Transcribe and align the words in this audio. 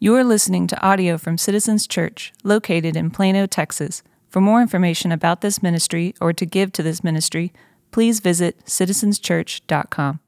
You 0.00 0.14
are 0.14 0.22
listening 0.22 0.68
to 0.68 0.80
audio 0.80 1.18
from 1.18 1.38
Citizens 1.38 1.84
Church, 1.84 2.32
located 2.44 2.94
in 2.94 3.10
Plano, 3.10 3.46
Texas. 3.46 4.04
For 4.28 4.40
more 4.40 4.62
information 4.62 5.10
about 5.10 5.40
this 5.40 5.60
ministry 5.60 6.14
or 6.20 6.32
to 6.34 6.46
give 6.46 6.70
to 6.74 6.84
this 6.84 7.02
ministry, 7.02 7.52
please 7.90 8.20
visit 8.20 8.64
citizenschurch.com. 8.64 10.20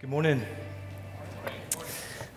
Good 0.00 0.08
morning. 0.08 0.42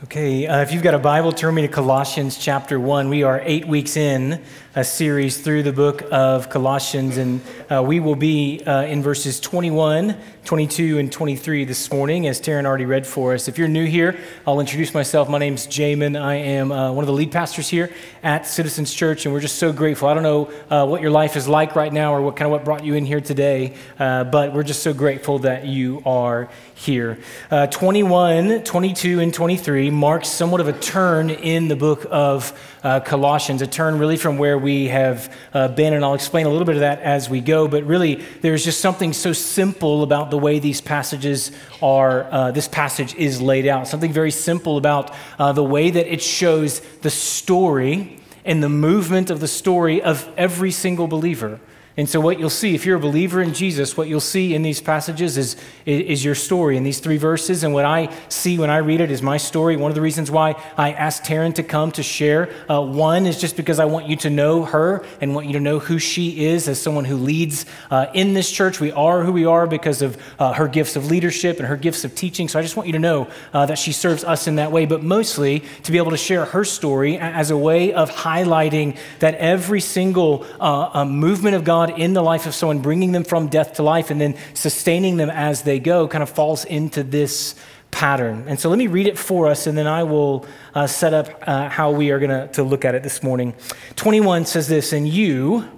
Okay, 0.04 0.46
uh, 0.46 0.60
if 0.60 0.74
you've 0.74 0.84
got 0.84 0.94
a 0.94 1.00
Bible, 1.00 1.32
turn 1.32 1.56
me 1.56 1.62
to 1.62 1.70
Colossians 1.70 2.38
chapter 2.38 2.78
1. 2.78 3.08
We 3.08 3.24
are 3.24 3.40
eight 3.46 3.66
weeks 3.66 3.96
in 3.96 4.44
a 4.76 4.84
series 4.84 5.38
through 5.38 5.62
the 5.62 5.72
book 5.72 6.04
of 6.12 6.50
Colossians, 6.50 7.18
and 7.18 7.42
uh, 7.70 7.84
we 7.84 8.00
will 8.00 8.16
be 8.16 8.60
uh, 8.66 8.82
in 8.82 9.04
verses 9.04 9.40
21, 9.40 10.18
22, 10.46 10.98
and 10.98 11.12
23 11.12 11.64
this 11.64 11.92
morning, 11.92 12.26
as 12.26 12.42
Taryn 12.42 12.66
already 12.66 12.86
read 12.86 13.06
for 13.06 13.36
us. 13.36 13.48
If 13.48 13.60
you're 13.60 13.68
new 13.68 13.86
here, 13.86 14.20
I'll 14.48 14.60
introduce 14.60 14.92
myself. 14.92 15.30
My 15.30 15.38
name's 15.38 15.68
Jamin. 15.68 16.20
I 16.20 16.36
am 16.36 16.72
uh, 16.72 16.92
one 16.92 17.04
of 17.04 17.08
the 17.08 17.14
lead 17.14 17.32
pastors 17.32 17.70
here 17.70 17.92
at 18.24 18.48
Citizens 18.48 18.92
Church, 18.92 19.26
and 19.26 19.34
we're 19.34 19.42
just 19.42 19.60
so 19.60 19.72
grateful. 19.72 20.08
I 20.08 20.16
don't 20.16 20.24
know 20.24 20.52
uh, 20.72 20.88
what 20.88 21.04
your 21.04 21.12
life 21.12 21.36
is 21.36 21.48
like 21.48 21.76
right 21.76 21.94
now 21.94 22.12
or 22.12 22.24
what 22.24 22.36
kind 22.36 22.48
of 22.48 22.52
what 22.52 22.66
brought 22.66 22.84
you 22.84 22.96
in 22.96 23.06
here 23.06 23.22
today, 23.22 23.76
uh, 24.00 24.24
but 24.24 24.54
we're 24.54 24.64
just 24.64 24.82
so 24.82 24.92
grateful 24.92 25.38
that 25.40 25.68
you 25.68 26.02
are 26.04 26.50
here. 26.74 27.20
Uh, 27.52 27.68
21, 27.68 28.64
22, 28.64 29.20
and 29.20 29.32
23 29.32 29.92
marks 29.92 30.30
somewhat 30.30 30.62
of 30.62 30.68
a 30.68 30.74
turn 30.74 31.30
in 31.30 31.68
the 31.68 31.76
book 31.76 32.08
of 32.10 32.60
Colossians, 33.06 33.62
a 33.62 33.68
turn 33.68 33.98
really 33.98 34.18
from 34.18 34.38
where 34.38 34.58
we 34.64 34.88
have 34.88 35.32
uh, 35.54 35.68
been, 35.68 35.94
and 35.94 36.04
I'll 36.04 36.16
explain 36.16 36.48
a 36.48 36.50
little 36.50 36.66
bit 36.66 36.76
of 36.76 36.82
that 36.82 37.02
as 37.02 37.30
we 37.30 37.42
go. 37.42 37.68
But 37.68 37.84
really, 37.84 38.16
there's 38.42 38.64
just 38.64 38.82
something 38.82 39.14
so 39.14 39.34
simple 39.34 40.02
about 40.02 40.32
the 40.32 40.38
way 40.40 40.58
these 40.58 40.82
passages 40.82 41.52
are, 41.82 42.24
uh, 42.32 42.52
this 42.52 42.68
passage 42.68 43.14
is 43.14 43.40
laid 43.40 43.68
out. 43.68 43.88
Something 43.88 44.12
very 44.12 44.32
simple 44.32 44.78
about 44.78 45.14
uh, 45.38 45.52
the 45.52 45.64
way 45.64 45.92
that 45.92 46.12
it 46.12 46.24
shows 46.24 46.80
the 47.02 47.12
story 47.12 48.20
and 48.46 48.64
the 48.64 48.70
movement 48.70 49.30
of 49.30 49.40
the 49.40 49.48
story 49.48 50.02
of 50.02 50.28
every 50.38 50.72
single 50.72 51.08
believer. 51.08 51.60
And 51.96 52.10
so, 52.10 52.20
what 52.20 52.40
you'll 52.40 52.50
see, 52.50 52.74
if 52.74 52.88
you're 52.88 52.98
a 52.98 53.00
believer 53.00 53.40
in 53.40 53.54
Jesus, 53.54 53.96
what 53.96 54.08
you'll 54.08 54.20
see 54.20 54.56
in 54.56 54.64
these 54.64 54.82
passages 54.82 55.38
is, 55.38 55.56
is 55.86 56.26
your 56.26 56.34
story 56.34 56.76
in 56.76 56.84
these 56.84 57.00
three 57.00 57.18
verses. 57.18 57.64
And 57.64 57.72
what 57.72 57.86
I 57.86 58.12
see 58.30 58.58
when 58.58 58.72
I 58.72 58.78
read 58.78 59.00
it 59.00 59.12
is 59.12 59.22
my 59.22 59.38
story. 59.38 59.78
One 59.78 59.92
of 59.92 59.96
the 59.96 60.02
reasons 60.02 60.32
why 60.32 60.56
I 60.76 60.94
asked 60.94 61.24
Taryn 61.24 61.54
to 61.54 61.64
come 61.64 61.92
to 61.92 62.02
share, 62.02 62.50
uh, 62.68 62.82
one 62.82 63.28
is 63.28 63.40
just 63.40 63.56
because 63.56 63.80
I 63.80 63.86
want 63.86 64.08
you 64.08 64.16
to 64.18 64.32
know 64.32 64.66
her 64.66 65.06
and 65.22 65.36
want 65.36 65.46
you 65.46 65.54
to 65.54 65.60
know 65.60 65.78
who 65.78 66.00
she 66.00 66.46
is 66.46 66.68
as 66.68 66.82
someone 66.82 67.06
who 67.06 67.16
leads 67.16 67.68
uh, 67.92 68.08
in 68.16 68.34
this 68.34 68.50
church. 68.50 68.80
We 68.80 68.92
are 68.92 69.24
who 69.24 69.32
we 69.32 69.46
are 69.46 69.68
because 69.68 70.02
of 70.02 70.18
uh, 70.40 70.54
her 70.54 70.68
gifts 70.68 70.96
of 70.96 71.12
leadership 71.12 71.60
and 71.60 71.68
her 71.68 71.78
gifts 71.78 72.04
of 72.04 72.16
teaching. 72.16 72.48
So, 72.48 72.58
I 72.58 72.64
just 72.64 72.76
want 72.76 72.88
you 72.88 72.94
to 72.94 73.00
know 73.00 73.30
uh, 73.54 73.68
that 73.68 73.78
she 73.78 73.92
serves 73.92 74.24
us 74.24 74.48
in 74.48 74.56
that 74.56 74.72
way, 74.72 74.88
but 74.88 75.04
mostly 75.04 75.64
to 75.84 75.92
be 75.92 76.00
able 76.00 76.12
to 76.12 76.18
share 76.18 76.46
her 76.46 76.64
story 76.64 77.20
as 77.20 77.52
a 77.52 77.58
way 77.58 77.94
of 77.94 78.10
highlighting 78.10 78.98
that 79.20 79.36
every 79.36 79.80
single 79.80 80.44
uh, 80.60 81.06
movement 81.06 81.56
of 81.56 81.64
God 81.64 81.83
God 81.88 82.00
in 82.00 82.14
the 82.14 82.22
life 82.22 82.46
of 82.46 82.56
someone, 82.56 82.80
bringing 82.80 83.12
them 83.12 83.24
from 83.24 83.48
death 83.48 83.74
to 83.74 83.84
life 83.84 84.10
and 84.10 84.20
then 84.20 84.36
sustaining 84.54 85.18
them 85.18 85.30
as 85.30 85.64
they 85.64 85.80
go, 85.80 86.08
kind 86.08 86.24
of 86.24 86.30
falls 86.30 86.66
into 86.66 87.04
this 87.04 87.56
pattern. 87.92 88.46
And 88.48 88.60
so 88.60 88.70
let 88.70 88.80
me 88.80 88.88
read 88.88 89.08
it 89.08 89.18
for 89.18 89.48
us, 89.48 89.68
and 89.68 89.78
then 89.78 89.88
I 89.88 90.04
will 90.04 90.46
uh, 90.74 90.88
set 90.88 91.14
up 91.14 91.30
uh, 91.46 91.70
how 91.70 91.92
we 91.92 92.12
are 92.12 92.20
going 92.20 92.50
to 92.50 92.64
look 92.64 92.86
at 92.86 92.96
it 92.96 93.04
this 93.04 93.22
morning. 93.22 93.54
21 93.96 94.46
says 94.46 94.68
this 94.68 94.94
And 94.94 95.08
you, 95.08 95.70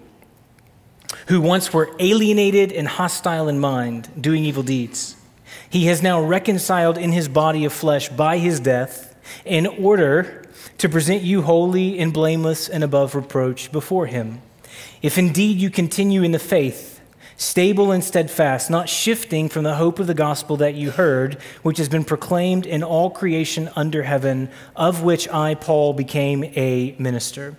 who 1.28 1.42
once 1.42 1.73
were 1.73 1.89
alienated 2.00 2.72
and 2.72 2.88
hostile 2.88 3.48
in 3.48 3.59
mind, 3.59 4.09
doing 4.20 4.45
evil 4.45 4.64
deeds, 4.64 5.16
he 5.70 5.88
has 5.88 6.03
now 6.03 6.22
reconciled 6.22 6.98
in 6.98 7.11
his 7.11 7.28
body 7.28 7.66
of 7.66 7.73
flesh 7.73 8.09
by 8.09 8.38
his 8.38 8.59
death 8.59 9.16
in 9.44 9.66
order 9.66 10.44
to 10.78 10.88
present 10.88 11.23
you 11.23 11.42
holy 11.42 12.00
and 12.00 12.14
blameless 12.14 12.70
and 12.70 12.83
above 12.83 13.16
reproach 13.16 13.72
before 13.72 14.06
him. 14.06 14.42
If 15.06 15.20
indeed 15.20 15.59
you 15.59 15.70
continue 15.70 16.23
in 16.23 16.31
the 16.31 16.39
faith, 16.39 17.00
stable 17.38 17.92
and 17.92 18.03
steadfast, 18.03 18.71
not 18.71 18.89
shifting 18.89 19.49
from 19.49 19.64
the 19.64 19.76
hope 19.76 19.99
of 19.99 20.08
the 20.08 20.16
gospel 20.16 20.58
that 20.58 20.73
you 20.73 20.89
heard, 20.89 21.36
which 21.61 21.77
has 21.77 21.88
been 21.88 22.04
proclaimed 22.04 22.66
in 22.66 22.82
all 22.82 23.11
creation 23.11 23.70
under 23.76 24.02
heaven, 24.02 24.49
of 24.76 25.04
which 25.04 25.30
I, 25.30 25.54
Paul, 25.54 25.94
became 25.94 26.45
a 26.55 26.95
minister. 26.98 27.55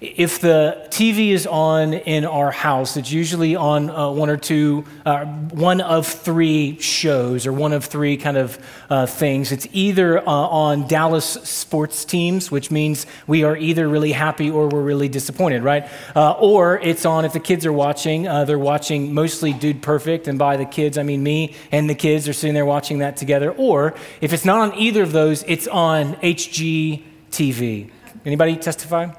If 0.00 0.40
the 0.40 0.86
TV 0.90 1.30
is 1.30 1.44
on 1.44 1.92
in 1.92 2.24
our 2.24 2.52
house, 2.52 2.96
it's 2.96 3.10
usually 3.10 3.56
on 3.56 3.90
uh, 3.90 4.10
one 4.10 4.30
or 4.30 4.36
two, 4.36 4.84
uh, 5.04 5.24
one 5.24 5.80
of 5.80 6.06
three 6.06 6.78
shows 6.80 7.48
or 7.48 7.52
one 7.52 7.72
of 7.72 7.84
three 7.84 8.16
kind 8.16 8.36
of 8.36 8.58
uh, 8.90 9.06
things. 9.06 9.50
It's 9.50 9.66
either 9.72 10.20
uh, 10.20 10.30
on 10.30 10.86
Dallas 10.86 11.24
sports 11.24 12.04
teams, 12.04 12.48
which 12.48 12.70
means 12.70 13.06
we 13.26 13.42
are 13.42 13.56
either 13.56 13.88
really 13.88 14.12
happy 14.12 14.48
or 14.48 14.68
we're 14.68 14.82
really 14.82 15.08
disappointed, 15.08 15.64
right? 15.64 15.88
Uh, 16.14 16.32
or 16.32 16.78
it's 16.78 17.04
on, 17.04 17.24
if 17.24 17.32
the 17.32 17.40
kids 17.40 17.66
are 17.66 17.72
watching, 17.72 18.28
uh, 18.28 18.44
they're 18.44 18.56
watching 18.56 19.12
mostly 19.12 19.52
Dude 19.52 19.82
Perfect, 19.82 20.28
and 20.28 20.38
by 20.38 20.56
the 20.56 20.64
kids, 20.64 20.96
I 20.96 21.02
mean 21.02 21.24
me 21.24 21.56
and 21.72 21.90
the 21.90 21.96
kids 21.96 22.28
are 22.28 22.32
sitting 22.32 22.54
there 22.54 22.66
watching 22.66 22.98
that 22.98 23.16
together. 23.16 23.50
Or 23.50 23.94
if 24.20 24.32
it's 24.32 24.44
not 24.44 24.60
on 24.60 24.78
either 24.78 25.02
of 25.02 25.10
those, 25.10 25.42
it's 25.48 25.66
on 25.66 26.14
HGTV. 26.16 27.90
Anybody 28.24 28.56
testify? 28.56 29.10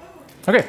Okay. 0.48 0.66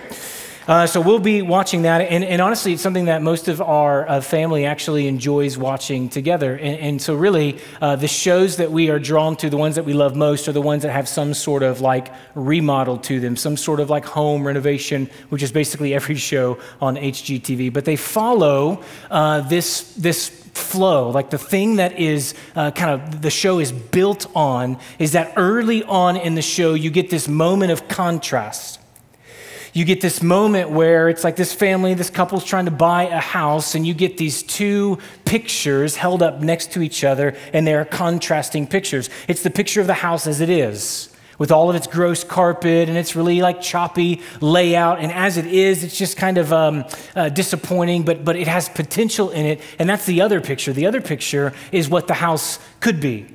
Uh, 0.71 0.87
so 0.87 1.01
we'll 1.01 1.19
be 1.19 1.43
watching 1.43 1.83
that. 1.83 2.01
And, 2.01 2.23
and, 2.23 2.41
honestly, 2.41 2.75
it's 2.75 2.83
something 2.83 3.07
that 3.07 3.23
most 3.23 3.49
of 3.49 3.61
our 3.61 4.09
uh, 4.09 4.21
family 4.21 4.67
actually 4.67 5.09
enjoys 5.09 5.59
watching 5.59 6.09
together. 6.09 6.55
And, 6.55 6.79
and 6.79 7.03
so, 7.03 7.15
really, 7.15 7.59
uh, 7.81 7.97
the 7.97 8.07
shows 8.07 8.59
that 8.59 8.71
we 8.71 8.89
are 8.89 9.01
drawn 9.01 9.37
to, 9.39 9.51
the 9.51 9.57
ones 9.57 9.75
that 9.75 9.85
we 9.85 9.95
love 9.95 10.15
most, 10.15 10.47
are 10.49 10.53
the 10.53 10.61
ones 10.61 10.83
that 10.83 10.93
have 10.93 11.09
some 11.09 11.35
sort 11.35 11.65
of 11.65 11.81
like 11.81 12.13
remodel 12.37 12.99
to 12.99 13.19
them, 13.21 13.37
some 13.37 13.57
sort 13.57 13.81
of 13.81 13.91
like 13.91 14.05
home 14.05 14.47
renovation, 14.47 15.11
which 15.31 15.43
is 15.43 15.51
basically 15.51 15.93
every 16.01 16.15
show 16.15 16.59
on 16.81 16.97
HGTV. 16.97 17.73
But 17.73 17.85
they 17.85 17.97
follow 17.97 18.85
uh, 19.11 19.41
this, 19.41 19.95
this 19.95 20.29
flow. 20.29 21.11
Like 21.11 21.31
the 21.31 21.39
thing 21.39 21.77
that 21.77 21.99
is 21.99 22.35
uh, 22.55 22.71
kind 22.73 23.01
of 23.01 23.23
the 23.23 23.31
show 23.31 23.59
is 23.59 23.73
built 23.73 24.27
on 24.37 24.79
is 24.99 25.13
that 25.13 25.33
early 25.37 25.83
on 25.85 26.17
in 26.17 26.35
the 26.35 26.43
show, 26.43 26.75
you 26.75 26.91
get 26.91 27.11
this 27.11 27.27
moment 27.27 27.73
of 27.73 27.89
contrast 27.89 28.80
you 29.73 29.85
get 29.85 30.01
this 30.01 30.23
moment 30.23 30.71
where 30.71 31.09
it's 31.09 31.23
like 31.23 31.37
this 31.37 31.53
family, 31.53 31.95
this 31.95 32.11
couple's 32.11 32.45
trying 32.45 32.65
to 32.65 32.71
buy 32.71 33.05
a 33.05 33.21
house, 33.21 33.75
and 33.75 33.87
you 33.87 33.95
get 33.95 34.17
these 34.17 34.43
two 34.43 34.99
pictures 35.25 35.97
held 35.97 36.23
up 36.23 36.41
next 36.41 36.73
to 36.73 36.83
each 36.83 37.05
other, 37.05 37.37
and 37.53 37.67
they 37.67 37.75
are 37.75 37.85
contrasting 37.85 38.67
pictures. 38.67 39.11
It's 39.29 39.43
the 39.43 39.51
picture 39.51 39.81
of 39.81 39.87
the 39.87 39.95
house 39.95 40.27
as 40.27 40.41
it 40.41 40.51
is. 40.51 41.09
With 41.39 41.51
all 41.51 41.71
of 41.71 41.77
its 41.77 41.87
gross 41.87 42.23
carpet 42.23 42.91
and 42.91 42.99
its 42.99 43.17
really 43.17 43.41
like 43.41 43.63
choppy 43.63 44.21
layout, 44.43 44.99
and 44.99 45.11
as 45.11 45.39
it 45.39 45.47
is, 45.47 45.83
it's 45.85 45.97
just 45.97 46.19
kind 46.19 46.37
of 46.37 46.53
um, 46.53 46.85
uh, 47.17 47.31
disappointing, 47.31 48.03
but 48.03 48.27
but 48.27 48.37
it 48.37 48.47
has 48.47 48.69
potential 48.69 49.31
in 49.31 49.47
it, 49.47 49.61
and 49.79 49.89
that's 49.89 50.05
the 50.05 50.21
other 50.21 50.43
picture. 50.43 50.75
The 50.75 50.85
other 50.85 51.01
picture 51.01 51.55
is 51.73 51.89
what 51.89 52.09
the 52.09 52.15
house 52.15 52.59
could 52.81 53.01
be. 53.01 53.27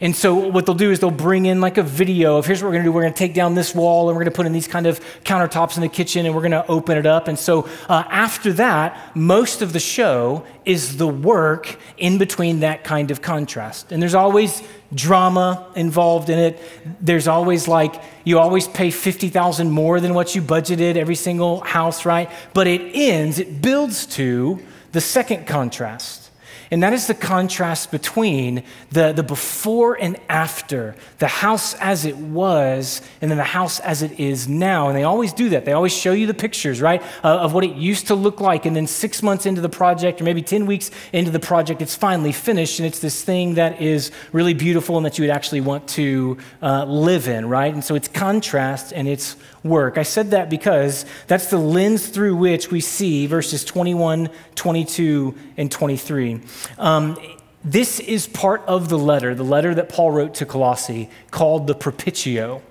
And 0.00 0.14
so 0.14 0.34
what 0.34 0.66
they'll 0.66 0.74
do 0.74 0.90
is 0.90 1.00
they'll 1.00 1.10
bring 1.10 1.46
in 1.46 1.60
like 1.60 1.78
a 1.78 1.82
video 1.82 2.36
of 2.36 2.46
here's 2.46 2.62
what 2.62 2.68
we're 2.68 2.74
going 2.74 2.84
to 2.84 2.88
do. 2.88 2.92
We're 2.92 3.02
going 3.02 3.14
to 3.14 3.18
take 3.18 3.34
down 3.34 3.54
this 3.54 3.74
wall 3.74 4.08
and 4.08 4.16
we're 4.16 4.24
going 4.24 4.32
to 4.32 4.36
put 4.36 4.46
in 4.46 4.52
these 4.52 4.68
kind 4.68 4.86
of 4.86 5.00
countertops 5.24 5.76
in 5.76 5.82
the 5.82 5.88
kitchen 5.88 6.26
and 6.26 6.34
we're 6.34 6.42
going 6.42 6.50
to 6.52 6.66
open 6.66 6.98
it 6.98 7.06
up. 7.06 7.28
And 7.28 7.38
so 7.38 7.68
uh, 7.88 8.04
after 8.10 8.52
that, 8.54 9.16
most 9.16 9.62
of 9.62 9.72
the 9.72 9.80
show 9.80 10.44
is 10.64 10.98
the 10.98 11.08
work 11.08 11.78
in 11.96 12.18
between 12.18 12.60
that 12.60 12.84
kind 12.84 13.10
of 13.10 13.22
contrast. 13.22 13.90
And 13.90 14.02
there's 14.02 14.14
always 14.14 14.62
drama 14.94 15.72
involved 15.76 16.28
in 16.28 16.38
it. 16.38 16.60
There's 17.00 17.26
always 17.26 17.66
like 17.66 18.02
you 18.24 18.38
always 18.38 18.68
pay 18.68 18.90
50,000 18.90 19.70
more 19.70 20.00
than 20.00 20.12
what 20.12 20.34
you 20.34 20.42
budgeted 20.42 20.96
every 20.96 21.14
single 21.14 21.60
house, 21.60 22.04
right? 22.04 22.30
But 22.52 22.66
it 22.66 22.82
ends, 22.94 23.38
it 23.38 23.62
builds 23.62 24.06
to 24.06 24.60
the 24.92 25.00
second 25.00 25.46
contrast 25.46 26.25
and 26.70 26.82
that 26.82 26.92
is 26.92 27.06
the 27.06 27.14
contrast 27.14 27.90
between 27.90 28.62
the, 28.90 29.12
the 29.12 29.22
before 29.22 29.94
and 29.94 30.18
after, 30.28 30.96
the 31.18 31.28
house 31.28 31.74
as 31.74 32.04
it 32.04 32.16
was, 32.16 33.02
and 33.20 33.30
then 33.30 33.38
the 33.38 33.44
house 33.44 33.78
as 33.80 34.02
it 34.02 34.18
is 34.18 34.48
now. 34.48 34.88
And 34.88 34.96
they 34.96 35.04
always 35.04 35.32
do 35.32 35.50
that. 35.50 35.64
They 35.64 35.72
always 35.72 35.92
show 35.92 36.12
you 36.12 36.26
the 36.26 36.34
pictures, 36.34 36.80
right, 36.80 37.02
uh, 37.22 37.38
of 37.38 37.54
what 37.54 37.64
it 37.64 37.76
used 37.76 38.08
to 38.08 38.14
look 38.14 38.40
like. 38.40 38.66
And 38.66 38.74
then 38.74 38.86
six 38.86 39.22
months 39.22 39.46
into 39.46 39.60
the 39.60 39.68
project, 39.68 40.20
or 40.20 40.24
maybe 40.24 40.42
10 40.42 40.66
weeks 40.66 40.90
into 41.12 41.30
the 41.30 41.40
project, 41.40 41.82
it's 41.82 41.94
finally 41.94 42.32
finished. 42.32 42.80
And 42.80 42.86
it's 42.86 42.98
this 42.98 43.22
thing 43.22 43.54
that 43.54 43.80
is 43.80 44.10
really 44.32 44.54
beautiful 44.54 44.96
and 44.96 45.06
that 45.06 45.18
you 45.18 45.22
would 45.22 45.30
actually 45.30 45.60
want 45.60 45.86
to 45.90 46.36
uh, 46.62 46.84
live 46.84 47.28
in, 47.28 47.48
right? 47.48 47.72
And 47.72 47.84
so 47.84 47.94
it's 47.94 48.08
contrast 48.08 48.92
and 48.92 49.06
it's 49.06 49.36
work. 49.68 49.98
I 49.98 50.02
said 50.02 50.30
that 50.30 50.50
because 50.50 51.04
that's 51.26 51.48
the 51.48 51.58
lens 51.58 52.08
through 52.08 52.36
which 52.36 52.70
we 52.70 52.80
see 52.80 53.26
verses 53.26 53.64
21, 53.64 54.30
22, 54.54 55.34
and 55.56 55.70
23. 55.70 56.40
Um, 56.78 57.18
this 57.64 57.98
is 57.98 58.28
part 58.28 58.62
of 58.66 58.88
the 58.88 58.98
letter, 58.98 59.34
the 59.34 59.44
letter 59.44 59.74
that 59.74 59.88
Paul 59.88 60.12
wrote 60.12 60.34
to 60.34 60.46
Colossae 60.46 61.10
called 61.30 61.66
the 61.66 61.74
Propitio. 61.74 62.62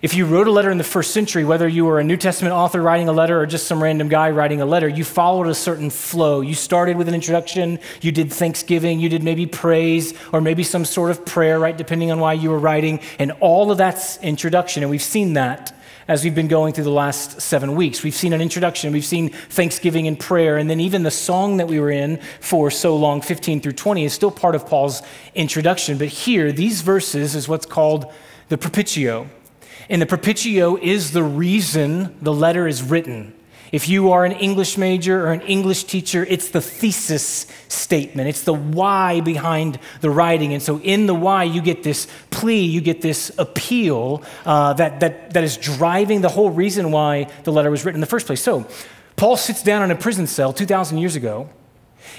If 0.00 0.14
you 0.14 0.24
wrote 0.24 0.46
a 0.46 0.50
letter 0.50 0.70
in 0.70 0.78
the 0.78 0.84
first 0.84 1.12
century, 1.12 1.44
whether 1.44 1.68
you 1.68 1.84
were 1.84 2.00
a 2.00 2.04
New 2.04 2.16
Testament 2.16 2.54
author 2.54 2.80
writing 2.80 3.08
a 3.08 3.12
letter 3.12 3.38
or 3.40 3.46
just 3.46 3.66
some 3.66 3.82
random 3.82 4.08
guy 4.08 4.30
writing 4.30 4.62
a 4.62 4.64
letter, 4.64 4.88
you 4.88 5.04
followed 5.04 5.48
a 5.48 5.54
certain 5.54 5.90
flow. 5.90 6.40
You 6.40 6.54
started 6.54 6.96
with 6.96 7.08
an 7.08 7.14
introduction, 7.14 7.78
you 8.00 8.10
did 8.10 8.32
thanksgiving, 8.32 9.00
you 9.00 9.10
did 9.10 9.22
maybe 9.22 9.44
praise, 9.44 10.14
or 10.32 10.40
maybe 10.40 10.62
some 10.62 10.86
sort 10.86 11.10
of 11.10 11.26
prayer, 11.26 11.58
right, 11.58 11.76
depending 11.76 12.10
on 12.10 12.20
why 12.20 12.32
you 12.32 12.48
were 12.50 12.58
writing. 12.58 13.00
And 13.18 13.32
all 13.40 13.70
of 13.70 13.78
that's 13.78 14.16
introduction. 14.18 14.82
And 14.82 14.88
we've 14.90 15.02
seen 15.02 15.34
that 15.34 15.74
as 16.08 16.24
we've 16.24 16.34
been 16.34 16.48
going 16.48 16.72
through 16.72 16.84
the 16.84 16.90
last 16.90 17.40
seven 17.40 17.74
weeks. 17.74 18.02
We've 18.02 18.14
seen 18.14 18.32
an 18.32 18.40
introduction, 18.40 18.92
we've 18.92 19.04
seen 19.04 19.30
thanksgiving 19.30 20.06
and 20.06 20.18
prayer, 20.18 20.56
and 20.56 20.68
then 20.68 20.80
even 20.80 21.02
the 21.02 21.10
song 21.10 21.58
that 21.58 21.68
we 21.68 21.80
were 21.80 21.90
in 21.90 22.20
for 22.40 22.70
so 22.70 22.96
long, 22.96 23.20
15 23.20 23.60
through 23.60 23.72
20, 23.72 24.04
is 24.04 24.12
still 24.12 24.30
part 24.30 24.54
of 24.54 24.66
Paul's 24.66 25.02
introduction. 25.34 25.98
But 25.98 26.08
here, 26.08 26.52
these 26.52 26.80
verses 26.80 27.34
is 27.34 27.48
what's 27.48 27.66
called 27.66 28.12
the 28.48 28.58
propitio. 28.58 29.28
And 29.88 30.00
the 30.00 30.06
propitio 30.06 30.76
is 30.76 31.12
the 31.12 31.22
reason 31.22 32.16
the 32.22 32.32
letter 32.32 32.66
is 32.66 32.82
written. 32.82 33.34
If 33.72 33.88
you 33.88 34.12
are 34.12 34.26
an 34.26 34.32
English 34.32 34.76
major 34.76 35.26
or 35.26 35.32
an 35.32 35.40
English 35.40 35.84
teacher, 35.84 36.26
it's 36.28 36.50
the 36.50 36.60
thesis 36.60 37.46
statement. 37.68 38.28
It's 38.28 38.42
the 38.42 38.52
why 38.52 39.22
behind 39.22 39.78
the 40.02 40.10
writing. 40.10 40.52
And 40.52 40.62
so 40.62 40.78
in 40.80 41.06
the 41.06 41.14
why, 41.14 41.44
you 41.44 41.62
get 41.62 41.82
this 41.82 42.06
plea, 42.30 42.60
you 42.60 42.82
get 42.82 43.00
this 43.00 43.32
appeal 43.38 44.22
uh, 44.44 44.74
that, 44.74 45.00
that, 45.00 45.32
that 45.32 45.42
is 45.42 45.56
driving 45.56 46.20
the 46.20 46.28
whole 46.28 46.50
reason 46.50 46.92
why 46.92 47.28
the 47.44 47.52
letter 47.52 47.70
was 47.70 47.86
written 47.86 47.96
in 47.96 48.00
the 48.02 48.06
first 48.06 48.26
place. 48.26 48.42
So 48.42 48.68
Paul 49.16 49.38
sits 49.38 49.62
down 49.62 49.82
in 49.82 49.90
a 49.90 49.96
prison 49.96 50.26
cell 50.26 50.52
2,000 50.52 50.98
years 50.98 51.16
ago 51.16 51.48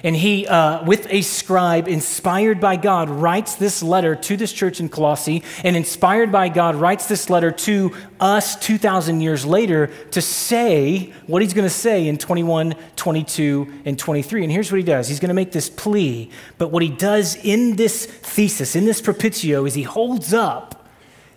and 0.03 0.15
he, 0.15 0.47
uh, 0.47 0.83
with 0.85 1.07
a 1.09 1.21
scribe 1.21 1.87
inspired 1.87 2.59
by 2.59 2.75
God, 2.75 3.09
writes 3.09 3.55
this 3.55 3.81
letter 3.81 4.15
to 4.15 4.37
this 4.37 4.51
church 4.51 4.79
in 4.79 4.89
Colossae, 4.89 5.43
and 5.63 5.75
inspired 5.75 6.31
by 6.31 6.49
God, 6.49 6.75
writes 6.75 7.07
this 7.07 7.29
letter 7.29 7.51
to 7.51 7.95
us 8.19 8.55
2,000 8.57 9.21
years 9.21 9.45
later 9.45 9.87
to 10.11 10.21
say 10.21 11.13
what 11.27 11.41
he's 11.41 11.53
going 11.53 11.67
to 11.67 11.73
say 11.73 12.07
in 12.07 12.17
21, 12.17 12.75
22, 12.95 13.81
and 13.85 13.97
23. 13.97 14.43
And 14.43 14.51
here's 14.51 14.71
what 14.71 14.77
he 14.77 14.83
does 14.83 15.07
he's 15.07 15.19
going 15.19 15.29
to 15.29 15.33
make 15.33 15.51
this 15.51 15.69
plea, 15.69 16.29
but 16.57 16.69
what 16.69 16.83
he 16.83 16.89
does 16.89 17.35
in 17.35 17.75
this 17.75 18.05
thesis, 18.05 18.75
in 18.75 18.85
this 18.85 19.01
propitio, 19.01 19.65
is 19.65 19.73
he 19.73 19.83
holds 19.83 20.33
up 20.33 20.87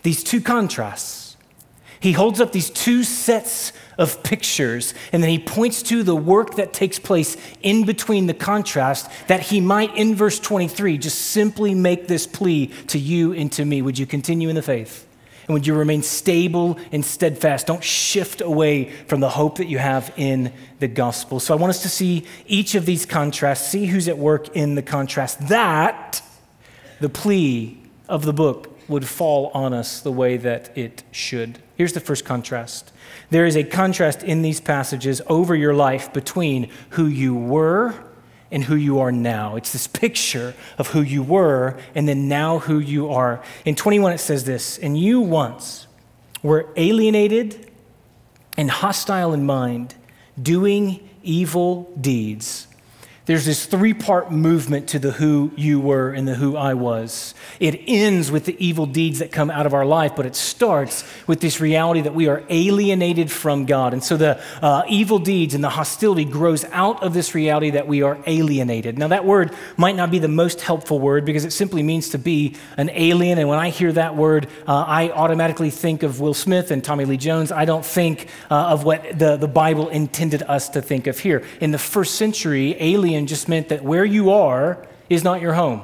these 0.02 0.22
two 0.22 0.40
contrasts. 0.40 1.36
He 1.98 2.12
holds 2.12 2.40
up 2.40 2.52
these 2.52 2.70
two 2.70 3.02
sets 3.02 3.72
of 3.98 4.22
pictures. 4.22 4.94
And 5.12 5.22
then 5.22 5.30
he 5.30 5.38
points 5.38 5.82
to 5.84 6.02
the 6.02 6.16
work 6.16 6.56
that 6.56 6.72
takes 6.72 6.98
place 6.98 7.36
in 7.62 7.84
between 7.84 8.26
the 8.26 8.34
contrast 8.34 9.10
that 9.28 9.40
he 9.40 9.60
might, 9.60 9.94
in 9.96 10.14
verse 10.14 10.38
23, 10.38 10.98
just 10.98 11.18
simply 11.18 11.74
make 11.74 12.08
this 12.08 12.26
plea 12.26 12.68
to 12.88 12.98
you 12.98 13.32
and 13.32 13.50
to 13.52 13.64
me. 13.64 13.82
Would 13.82 13.98
you 13.98 14.06
continue 14.06 14.48
in 14.48 14.54
the 14.54 14.62
faith? 14.62 15.06
And 15.46 15.54
would 15.54 15.66
you 15.66 15.74
remain 15.74 16.02
stable 16.02 16.76
and 16.90 17.04
steadfast? 17.04 17.68
Don't 17.68 17.84
shift 17.84 18.40
away 18.40 18.90
from 19.06 19.20
the 19.20 19.28
hope 19.28 19.58
that 19.58 19.68
you 19.68 19.78
have 19.78 20.12
in 20.16 20.52
the 20.80 20.88
gospel. 20.88 21.38
So 21.38 21.54
I 21.54 21.56
want 21.56 21.70
us 21.70 21.82
to 21.82 21.88
see 21.88 22.26
each 22.46 22.74
of 22.74 22.84
these 22.84 23.06
contrasts, 23.06 23.68
see 23.68 23.86
who's 23.86 24.08
at 24.08 24.18
work 24.18 24.56
in 24.56 24.74
the 24.74 24.82
contrast, 24.82 25.48
that 25.48 26.20
the 27.00 27.08
plea 27.08 27.80
of 28.08 28.24
the 28.24 28.32
book 28.32 28.76
would 28.88 29.06
fall 29.06 29.50
on 29.54 29.72
us 29.72 30.00
the 30.00 30.12
way 30.12 30.36
that 30.36 30.76
it 30.76 31.04
should. 31.12 31.60
Here's 31.76 31.92
the 31.92 32.00
first 32.00 32.24
contrast 32.24 32.92
there 33.30 33.46
is 33.46 33.56
a 33.56 33.64
contrast 33.64 34.22
in 34.22 34.42
these 34.42 34.60
passages 34.60 35.20
over 35.26 35.54
your 35.54 35.74
life 35.74 36.12
between 36.12 36.70
who 36.90 37.06
you 37.06 37.34
were 37.34 37.94
and 38.50 38.64
who 38.64 38.76
you 38.76 39.00
are 39.00 39.12
now. 39.12 39.56
It's 39.56 39.72
this 39.72 39.86
picture 39.86 40.54
of 40.78 40.88
who 40.88 41.02
you 41.02 41.22
were 41.22 41.78
and 41.94 42.08
then 42.08 42.28
now 42.28 42.60
who 42.60 42.78
you 42.78 43.10
are. 43.10 43.42
In 43.64 43.74
21, 43.74 44.12
it 44.12 44.18
says 44.18 44.44
this 44.44 44.78
And 44.78 44.98
you 44.98 45.20
once 45.20 45.86
were 46.42 46.68
alienated 46.76 47.70
and 48.56 48.70
hostile 48.70 49.34
in 49.34 49.44
mind, 49.44 49.94
doing 50.40 51.06
evil 51.22 51.92
deeds 52.00 52.68
there's 53.26 53.44
this 53.44 53.66
three 53.66 53.92
part 53.92 54.30
movement 54.30 54.88
to 54.90 55.00
the 55.00 55.10
who 55.10 55.50
you 55.56 55.80
were 55.80 56.12
and 56.12 56.28
the 56.28 56.36
who 56.36 56.56
I 56.56 56.74
was. 56.74 57.34
It 57.58 57.80
ends 57.88 58.30
with 58.30 58.44
the 58.44 58.56
evil 58.64 58.86
deeds 58.86 59.18
that 59.18 59.32
come 59.32 59.50
out 59.50 59.66
of 59.66 59.74
our 59.74 59.84
life, 59.84 60.12
but 60.14 60.26
it 60.26 60.36
starts 60.36 61.02
with 61.26 61.40
this 61.40 61.60
reality 61.60 62.02
that 62.02 62.14
we 62.14 62.28
are 62.28 62.44
alienated 62.48 63.30
from 63.32 63.66
God. 63.66 63.92
And 63.92 64.02
so 64.02 64.16
the 64.16 64.40
uh, 64.62 64.84
evil 64.88 65.18
deeds 65.18 65.54
and 65.54 65.64
the 65.64 65.70
hostility 65.70 66.24
grows 66.24 66.64
out 66.66 67.02
of 67.02 67.14
this 67.14 67.34
reality 67.34 67.70
that 67.70 67.88
we 67.88 68.02
are 68.02 68.16
alienated. 68.26 68.96
Now, 68.96 69.08
that 69.08 69.24
word 69.24 69.52
might 69.76 69.96
not 69.96 70.12
be 70.12 70.20
the 70.20 70.28
most 70.28 70.60
helpful 70.60 71.00
word 71.00 71.24
because 71.24 71.44
it 71.44 71.52
simply 71.52 71.82
means 71.82 72.10
to 72.10 72.18
be 72.18 72.54
an 72.76 72.90
alien. 72.90 73.38
And 73.40 73.48
when 73.48 73.58
I 73.58 73.70
hear 73.70 73.90
that 73.92 74.14
word, 74.14 74.46
uh, 74.68 74.84
I 74.86 75.10
automatically 75.10 75.70
think 75.70 76.04
of 76.04 76.20
Will 76.20 76.34
Smith 76.34 76.70
and 76.70 76.82
Tommy 76.82 77.04
Lee 77.04 77.16
Jones. 77.16 77.50
I 77.50 77.64
don't 77.64 77.84
think 77.84 78.28
uh, 78.52 78.54
of 78.68 78.84
what 78.84 79.18
the, 79.18 79.36
the 79.36 79.48
Bible 79.48 79.88
intended 79.88 80.44
us 80.44 80.68
to 80.70 80.80
think 80.80 81.08
of 81.08 81.18
here. 81.18 81.42
In 81.60 81.72
the 81.72 81.78
first 81.78 82.14
century, 82.14 82.76
alien 82.78 83.15
alien 83.16 83.26
just 83.26 83.48
meant 83.48 83.70
that 83.70 83.82
where 83.82 84.04
you 84.04 84.30
are 84.30 84.86
is 85.08 85.24
not 85.24 85.40
your 85.40 85.54
home. 85.54 85.80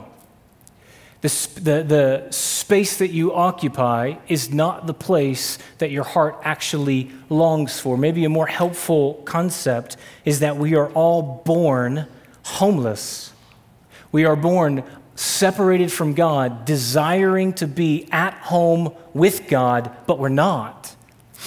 The, 1.23 1.49
the, 1.55 1.83
the 1.83 2.31
space 2.31 2.99
that 2.99 3.11
you 3.11 3.33
occupy 3.33 4.17
is 4.29 4.53
not 4.53 4.87
the 4.87 4.95
place 4.95 5.59
that 5.79 5.91
your 5.91 6.05
heart 6.05 6.37
actually 6.43 7.11
longs 7.29 7.79
for. 7.81 7.97
Maybe 7.97 8.25
a 8.25 8.29
more 8.29 8.49
helpful 8.49 9.15
concept 9.25 9.97
is 10.25 10.41
that 10.41 10.57
we 10.57 10.75
are 10.75 10.91
all 10.91 11.43
born 11.45 12.07
homeless. 12.43 13.33
We 14.11 14.25
are 14.25 14.37
born 14.37 14.83
separated 15.15 15.93
from 15.93 16.15
God, 16.15 16.65
desiring 16.65 17.53
to 17.55 17.67
be 17.67 18.09
at 18.11 18.35
home 18.35 18.93
with 19.15 19.49
God, 19.49 19.95
but 20.07 20.19
we're 20.19 20.29
not. 20.29 20.92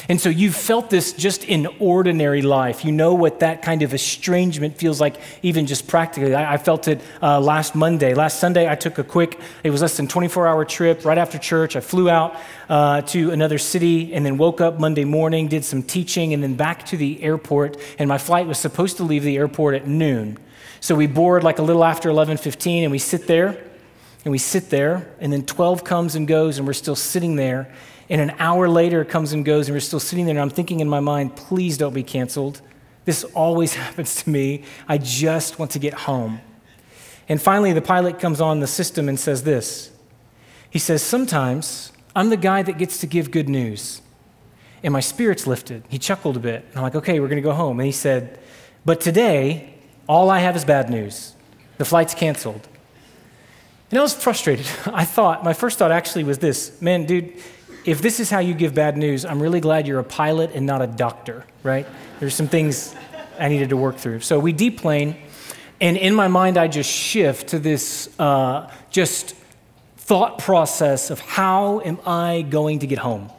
And 0.09 0.19
so 0.19 0.29
you've 0.29 0.55
felt 0.55 0.89
this 0.89 1.13
just 1.13 1.43
in 1.43 1.67
ordinary 1.79 2.41
life. 2.41 2.85
You 2.85 2.91
know 2.91 3.13
what 3.13 3.39
that 3.39 3.61
kind 3.61 3.81
of 3.81 3.93
estrangement 3.93 4.77
feels 4.77 5.01
like, 5.01 5.15
even 5.41 5.65
just 5.65 5.87
practically. 5.87 6.35
I, 6.35 6.53
I 6.53 6.57
felt 6.57 6.87
it 6.87 7.01
uh, 7.21 7.39
last 7.39 7.75
Monday. 7.75 8.13
Last 8.13 8.39
Sunday, 8.39 8.69
I 8.69 8.75
took 8.75 8.97
a 8.97 9.03
quick, 9.03 9.39
it 9.63 9.69
was 9.69 9.81
less 9.81 9.97
than 9.97 10.07
24 10.07 10.47
hour 10.47 10.65
trip 10.65 11.05
right 11.05 11.17
after 11.17 11.37
church. 11.37 11.75
I 11.75 11.79
flew 11.79 12.09
out 12.09 12.35
uh, 12.69 13.01
to 13.01 13.31
another 13.31 13.57
city 13.57 14.13
and 14.13 14.25
then 14.25 14.37
woke 14.37 14.61
up 14.61 14.79
Monday 14.79 15.05
morning, 15.05 15.47
did 15.47 15.65
some 15.65 15.83
teaching, 15.83 16.33
and 16.33 16.43
then 16.43 16.55
back 16.55 16.85
to 16.87 16.97
the 16.97 17.21
airport. 17.23 17.77
And 17.97 18.07
my 18.07 18.17
flight 18.17 18.47
was 18.47 18.57
supposed 18.57 18.97
to 18.97 19.03
leave 19.03 19.23
the 19.23 19.37
airport 19.37 19.75
at 19.75 19.87
noon. 19.87 20.37
So 20.79 20.93
we 20.93 21.07
board 21.07 21.43
like 21.43 21.57
a 21.57 21.63
little 21.63 21.83
after 21.83 22.09
11:15 22.09 22.83
and 22.83 22.91
we 22.91 22.99
sit 22.99 23.27
there 23.27 23.57
and 24.23 24.31
we 24.31 24.37
sit 24.37 24.69
there 24.69 25.07
and 25.19 25.33
then 25.33 25.43
12 25.43 25.83
comes 25.83 26.15
and 26.15 26.27
goes 26.27 26.57
and 26.57 26.67
we're 26.67 26.73
still 26.73 26.95
sitting 26.95 27.35
there 27.37 27.73
and 28.09 28.21
an 28.21 28.35
hour 28.39 28.69
later 28.69 29.03
comes 29.03 29.33
and 29.33 29.43
goes, 29.43 29.67
and 29.67 29.75
we're 29.75 29.79
still 29.79 29.99
sitting 29.99 30.25
there, 30.25 30.35
and 30.35 30.41
I'm 30.41 30.49
thinking 30.49 30.79
in 30.79 30.87
my 30.87 30.99
mind, 30.99 31.35
please 31.35 31.77
don't 31.77 31.93
be 31.93 32.03
canceled. 32.03 32.61
This 33.05 33.23
always 33.23 33.73
happens 33.83 34.23
to 34.23 34.29
me. 34.29 34.63
I 34.87 34.97
just 34.97 35.59
want 35.59 35.71
to 35.71 35.79
get 35.79 35.93
home. 35.93 36.41
And 37.27 37.41
finally, 37.41 37.73
the 37.73 37.81
pilot 37.81 38.19
comes 38.19 38.39
on 38.39 38.59
the 38.59 38.67
system 38.67 39.09
and 39.09 39.19
says 39.19 39.43
this 39.43 39.91
He 40.69 40.79
says, 40.79 41.01
Sometimes 41.01 41.91
I'm 42.15 42.29
the 42.29 42.37
guy 42.37 42.61
that 42.63 42.77
gets 42.77 42.99
to 42.99 43.07
give 43.07 43.31
good 43.31 43.49
news. 43.49 44.01
And 44.83 44.93
my 44.93 44.99
spirit's 44.99 45.47
lifted. 45.47 45.83
He 45.89 45.97
chuckled 45.97 46.37
a 46.37 46.39
bit. 46.39 46.63
And 46.69 46.77
I'm 46.77 46.83
like, 46.83 46.95
okay, 46.95 47.19
we're 47.19 47.27
going 47.27 47.41
to 47.41 47.47
go 47.47 47.53
home. 47.53 47.79
And 47.79 47.87
he 47.87 47.91
said, 47.91 48.39
But 48.85 49.01
today, 49.01 49.73
all 50.07 50.29
I 50.29 50.39
have 50.39 50.55
is 50.55 50.63
bad 50.63 50.89
news. 50.91 51.33
The 51.77 51.85
flight's 51.85 52.13
canceled. 52.13 52.67
And 53.89 53.99
I 53.99 54.01
was 54.01 54.13
frustrated. 54.13 54.67
I 54.85 55.05
thought, 55.05 55.43
my 55.43 55.53
first 55.53 55.79
thought 55.79 55.91
actually 55.91 56.23
was 56.23 56.37
this 56.37 56.79
man, 56.81 57.05
dude, 57.05 57.33
if 57.85 58.01
this 58.01 58.19
is 58.19 58.29
how 58.29 58.39
you 58.39 58.53
give 58.53 58.73
bad 58.73 58.97
news, 58.97 59.25
I'm 59.25 59.41
really 59.41 59.59
glad 59.59 59.87
you're 59.87 59.99
a 59.99 60.03
pilot 60.03 60.51
and 60.55 60.65
not 60.65 60.81
a 60.81 60.87
doctor, 60.87 61.45
right? 61.63 61.85
There's 62.19 62.33
some 62.33 62.47
things 62.47 62.95
I 63.39 63.47
needed 63.47 63.69
to 63.69 63.77
work 63.77 63.97
through. 63.97 64.21
So 64.21 64.39
we 64.39 64.53
deplane, 64.53 65.15
and 65.79 65.95
in 65.95 66.15
my 66.15 66.27
mind, 66.27 66.57
I 66.57 66.67
just 66.67 66.89
shift 66.89 67.49
to 67.49 67.59
this 67.59 68.09
uh, 68.19 68.71
just 68.89 69.35
thought 69.97 70.39
process 70.39 71.09
of 71.11 71.19
how 71.19 71.81
am 71.81 71.99
I 72.05 72.41
going 72.43 72.79
to 72.79 72.87
get 72.87 72.99
home? 72.99 73.29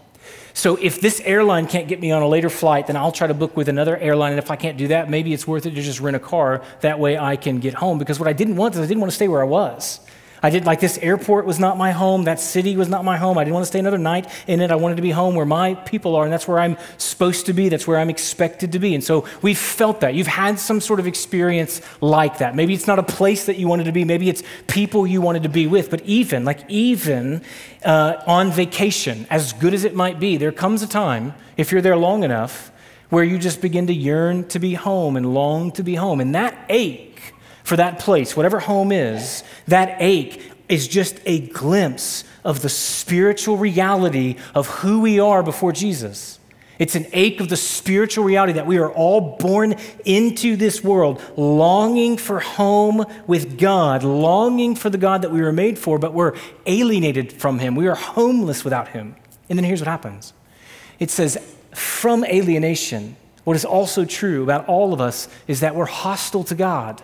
So 0.53 0.77
if 0.77 1.01
this 1.01 1.21
airline 1.21 1.67
can't 1.67 1.87
get 1.87 2.01
me 2.01 2.13
on 2.13 2.23
a 2.23 2.29
later 2.29 2.49
flight, 2.49 2.87
then 2.87 2.97
I'll 2.97 3.13
try 3.13 3.27
to 3.27 3.35
book 3.35 3.57
with 3.57 3.69
another 3.69 3.97
airline. 3.99 4.33
And 4.33 4.39
if 4.39 4.51
I 4.51 4.57
can't 4.57 4.79
do 4.79 4.89
that, 4.89 5.11
maybe 5.11 5.35
it's 5.35 5.47
worth 5.47 5.67
it 5.67 5.75
to 5.75 5.83
just 5.83 6.01
rent 6.01 6.17
a 6.17 6.21
car. 6.21 6.63
That 6.81 6.99
way 6.99 7.19
I 7.19 7.37
can 7.37 7.59
get 7.59 7.75
home. 7.75 7.99
Because 7.99 8.19
what 8.19 8.27
I 8.27 8.33
didn't 8.33 8.57
want 8.57 8.75
is 8.75 8.81
I 8.81 8.87
didn't 8.87 9.01
want 9.01 9.13
to 9.13 9.15
stay 9.15 9.29
where 9.29 9.43
I 9.43 9.45
was. 9.45 10.01
I 10.43 10.51
did 10.51 10.67
like 10.67 10.81
this 10.81 10.99
airport 10.99 11.47
was 11.47 11.59
not 11.59 11.77
my 11.77 11.93
home. 11.93 12.25
That 12.25 12.41
city 12.41 12.77
was 12.77 12.89
not 12.89 13.05
my 13.05 13.17
home. 13.17 13.39
I 13.39 13.45
didn't 13.45 13.55
want 13.55 13.65
to 13.65 13.69
stay 13.69 13.79
another 13.79 13.99
night 13.99 14.29
in 14.47 14.61
it. 14.61 14.71
I 14.71 14.77
wanted 14.77 14.97
to 14.97 15.03
be 15.03 15.11
home 15.11 15.35
where 15.35 15.47
my 15.47 15.75
people 15.75 16.15
are, 16.17 16.25
and 16.25 16.33
that's 16.33 16.47
where 16.47 16.59
I'm 16.59 16.77
supposed 16.99 17.47
to 17.47 17.53
be. 17.53 17.69
That's 17.69 17.87
where 17.87 17.99
I'm 17.99 18.11
expected 18.11 18.73
to 18.73 18.79
be. 18.79 18.95
And 18.95 19.03
so 19.03 19.27
we've 19.43 19.59
felt 19.59 20.01
that. 20.01 20.15
You've 20.15 20.27
had 20.27 20.59
some 20.59 20.81
sort 20.81 21.01
of 21.01 21.07
experience 21.07 21.81
like 22.01 22.39
that. 22.39 22.55
Maybe 22.55 22.75
it's 22.75 22.87
not 22.87 22.99
a 22.99 23.03
place 23.03 23.47
that 23.47 23.57
you 23.57 23.69
wanted 23.69 23.85
to 23.85 23.93
be. 23.93 24.05
Maybe 24.05 24.29
it's 24.29 24.43
people 24.67 25.07
you 25.07 25.21
wanted 25.21 25.43
to 25.45 25.49
be 25.49 25.67
with. 25.67 25.91
But 25.91 26.03
even, 26.05 26.45
like, 26.45 26.61
even 26.69 27.43
uh, 27.85 28.23
on 28.27 28.51
vacation, 28.53 29.27
as 29.31 29.53
good 29.53 29.75
as 29.75 29.85
it 29.85 29.95
might 29.95 30.21
be, 30.21 30.37
there 30.37 30.53
comes 30.53 30.83
a 30.83 30.89
time, 30.89 31.35
if 31.57 31.73
you're 31.73 31.83
there 31.83 31.97
long 31.97 32.25
enough, 32.25 32.71
where 33.09 33.25
you 33.25 33.39
just 33.39 33.61
begin 33.61 33.87
to 33.87 33.95
yearn 33.95 34.47
to 34.49 34.59
be 34.59 34.75
home 34.75 35.17
and 35.17 35.33
long 35.33 35.71
to 35.73 35.83
be 35.83 35.95
home. 35.95 36.21
And 36.21 36.35
that 36.35 36.57
ache 36.69 37.35
for 37.67 37.77
that 37.77 37.99
place, 37.99 38.37
whatever 38.37 38.61
home 38.61 38.93
is, 38.93 39.43
that 39.67 39.97
ache 39.99 40.41
is 40.69 40.87
just 40.87 41.19
a 41.27 41.41
glimpse 41.49 42.23
of 42.45 42.63
the 42.63 42.69
spiritual 42.69 43.57
reality 43.57 44.37
of 44.55 44.69
who 44.69 45.01
we 45.01 45.19
are 45.19 45.43
before 45.43 45.73
Jesus. 45.73 46.39
It's 46.79 46.95
an 46.95 47.07
ache 47.13 47.41
of 47.41 47.49
the 47.49 47.57
spiritual 47.57 48.23
reality 48.23 48.53
that 48.53 48.69
we 48.69 48.79
are 48.79 48.93
all 48.93 49.37
born 49.39 49.75
into 50.05 50.55
this 50.55 50.85
world 50.85 51.21
longing 51.37 52.19
for 52.19 52.39
home 52.39 53.05
with 53.27 53.59
God, 53.59 54.05
longing 54.05 54.77
for 54.77 54.89
the 54.89 54.99
God 54.99 55.23
that 55.23 55.33
we 55.33 55.43
were 55.43 55.53
made 55.53 55.77
for, 55.77 55.99
but 55.99 56.15
we're 56.15 56.37
alienated 56.67 57.33
from 57.33 57.59
Him. 57.59 57.75
We 57.75 57.89
are 57.89 57.97
homeless 57.97 58.63
without 58.63 58.87
Him. 58.89 59.17
And 59.49 59.59
then 59.59 59.65
here's 59.65 59.81
what 59.81 59.89
happens 59.89 60.33
it 61.01 61.11
says, 61.11 61.37
from 61.75 62.25
alienation, 62.25 63.17
what 63.43 63.57
is 63.57 63.65
also 63.65 64.05
true 64.05 64.45
about 64.45 64.69
all 64.69 64.93
of 64.93 65.01
us 65.01 65.27
is 65.49 65.59
that 65.61 65.75
we're 65.75 65.87
hostile 65.87 66.45
to 66.45 66.55
God. 66.55 67.03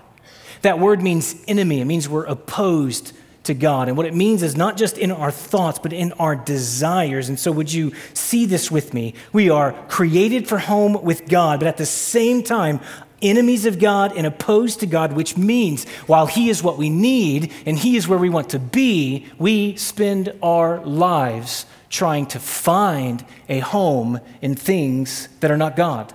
That 0.62 0.78
word 0.78 1.02
means 1.02 1.36
enemy, 1.46 1.80
it 1.80 1.84
means 1.84 2.08
we're 2.08 2.24
opposed 2.24 3.12
to 3.44 3.54
God. 3.54 3.88
And 3.88 3.96
what 3.96 4.06
it 4.06 4.14
means 4.14 4.42
is 4.42 4.56
not 4.56 4.76
just 4.76 4.96
in 4.96 5.10
our 5.10 5.30
thoughts, 5.30 5.78
but 5.78 5.92
in 5.92 6.12
our 6.12 6.36
desires. 6.36 7.28
And 7.28 7.38
so, 7.38 7.50
would 7.50 7.72
you 7.72 7.92
see 8.14 8.46
this 8.46 8.70
with 8.70 8.94
me? 8.94 9.14
We 9.32 9.50
are 9.50 9.72
created 9.88 10.48
for 10.48 10.58
home 10.58 11.02
with 11.02 11.28
God, 11.28 11.58
but 11.58 11.66
at 11.66 11.76
the 11.76 11.86
same 11.86 12.42
time, 12.42 12.80
enemies 13.20 13.66
of 13.66 13.78
God 13.78 14.16
and 14.16 14.26
opposed 14.26 14.80
to 14.80 14.86
God, 14.86 15.12
which 15.12 15.36
means 15.36 15.88
while 16.06 16.26
He 16.26 16.48
is 16.48 16.62
what 16.62 16.78
we 16.78 16.90
need 16.90 17.52
and 17.66 17.78
He 17.78 17.96
is 17.96 18.06
where 18.06 18.18
we 18.18 18.30
want 18.30 18.50
to 18.50 18.58
be, 18.58 19.26
we 19.38 19.76
spend 19.76 20.32
our 20.42 20.84
lives 20.84 21.66
trying 21.90 22.26
to 22.26 22.38
find 22.38 23.24
a 23.48 23.58
home 23.58 24.20
in 24.40 24.54
things 24.54 25.28
that 25.40 25.50
are 25.50 25.58
not 25.58 25.76
God 25.76 26.14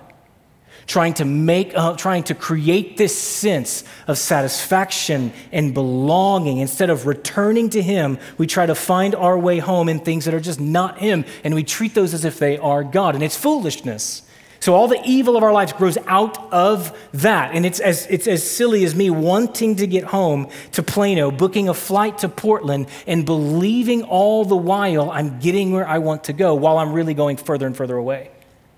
trying 0.86 1.14
to 1.14 1.24
make, 1.24 1.72
uh, 1.76 1.96
trying 1.96 2.22
to 2.24 2.34
create 2.34 2.96
this 2.96 3.16
sense 3.16 3.84
of 4.06 4.18
satisfaction 4.18 5.32
and 5.52 5.74
belonging. 5.74 6.58
Instead 6.58 6.90
of 6.90 7.06
returning 7.06 7.68
to 7.70 7.82
Him, 7.82 8.18
we 8.38 8.46
try 8.46 8.66
to 8.66 8.74
find 8.74 9.14
our 9.14 9.38
way 9.38 9.58
home 9.58 9.88
in 9.88 10.00
things 10.00 10.24
that 10.24 10.34
are 10.34 10.40
just 10.40 10.60
not 10.60 10.98
Him, 10.98 11.24
and 11.44 11.54
we 11.54 11.62
treat 11.62 11.94
those 11.94 12.14
as 12.14 12.24
if 12.24 12.38
they 12.38 12.58
are 12.58 12.82
God. 12.84 13.14
And 13.14 13.22
it's 13.22 13.36
foolishness. 13.36 14.22
So 14.60 14.74
all 14.74 14.88
the 14.88 15.00
evil 15.04 15.36
of 15.36 15.44
our 15.44 15.52
lives 15.52 15.72
grows 15.72 15.96
out 16.06 16.52
of 16.52 16.96
that. 17.12 17.54
And 17.54 17.64
it's 17.64 17.78
as, 17.78 18.06
it's 18.08 18.26
as 18.26 18.48
silly 18.48 18.84
as 18.84 18.94
me 18.94 19.08
wanting 19.08 19.76
to 19.76 19.86
get 19.86 20.04
home 20.04 20.48
to 20.72 20.82
Plano, 20.82 21.30
booking 21.30 21.68
a 21.68 21.74
flight 21.74 22.18
to 22.18 22.28
Portland, 22.28 22.88
and 23.06 23.24
believing 23.24 24.02
all 24.02 24.44
the 24.44 24.56
while 24.56 25.10
I'm 25.10 25.38
getting 25.38 25.72
where 25.72 25.86
I 25.86 25.98
want 25.98 26.24
to 26.24 26.32
go 26.32 26.54
while 26.54 26.78
I'm 26.78 26.92
really 26.92 27.14
going 27.14 27.36
further 27.36 27.66
and 27.66 27.76
further 27.76 27.96
away. 27.96 28.30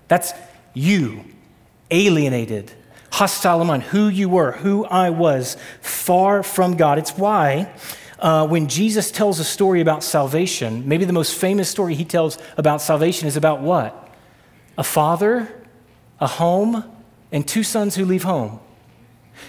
That's 0.07 0.33
you 0.73 1.25
alienated, 1.91 2.71
hostile 3.11 3.63
mind, 3.63 3.83
who 3.83 4.07
you 4.07 4.29
were, 4.29 4.53
who 4.53 4.85
I 4.85 5.09
was, 5.09 5.57
far 5.81 6.41
from 6.41 6.77
God. 6.77 6.97
It's 6.97 7.17
why 7.17 7.71
uh, 8.19 8.47
when 8.47 8.67
Jesus 8.67 9.11
tells 9.11 9.39
a 9.39 9.43
story 9.43 9.81
about 9.81 10.03
salvation, 10.03 10.87
maybe 10.87 11.05
the 11.05 11.13
most 11.13 11.35
famous 11.35 11.69
story 11.69 11.95
he 11.95 12.05
tells 12.05 12.37
about 12.57 12.81
salvation 12.81 13.27
is 13.27 13.35
about 13.35 13.61
what? 13.61 14.09
A 14.77 14.83
father, 14.83 15.51
a 16.19 16.27
home, 16.27 16.83
and 17.31 17.47
two 17.47 17.63
sons 17.63 17.95
who 17.95 18.05
leave 18.05 18.23
home. 18.23 18.59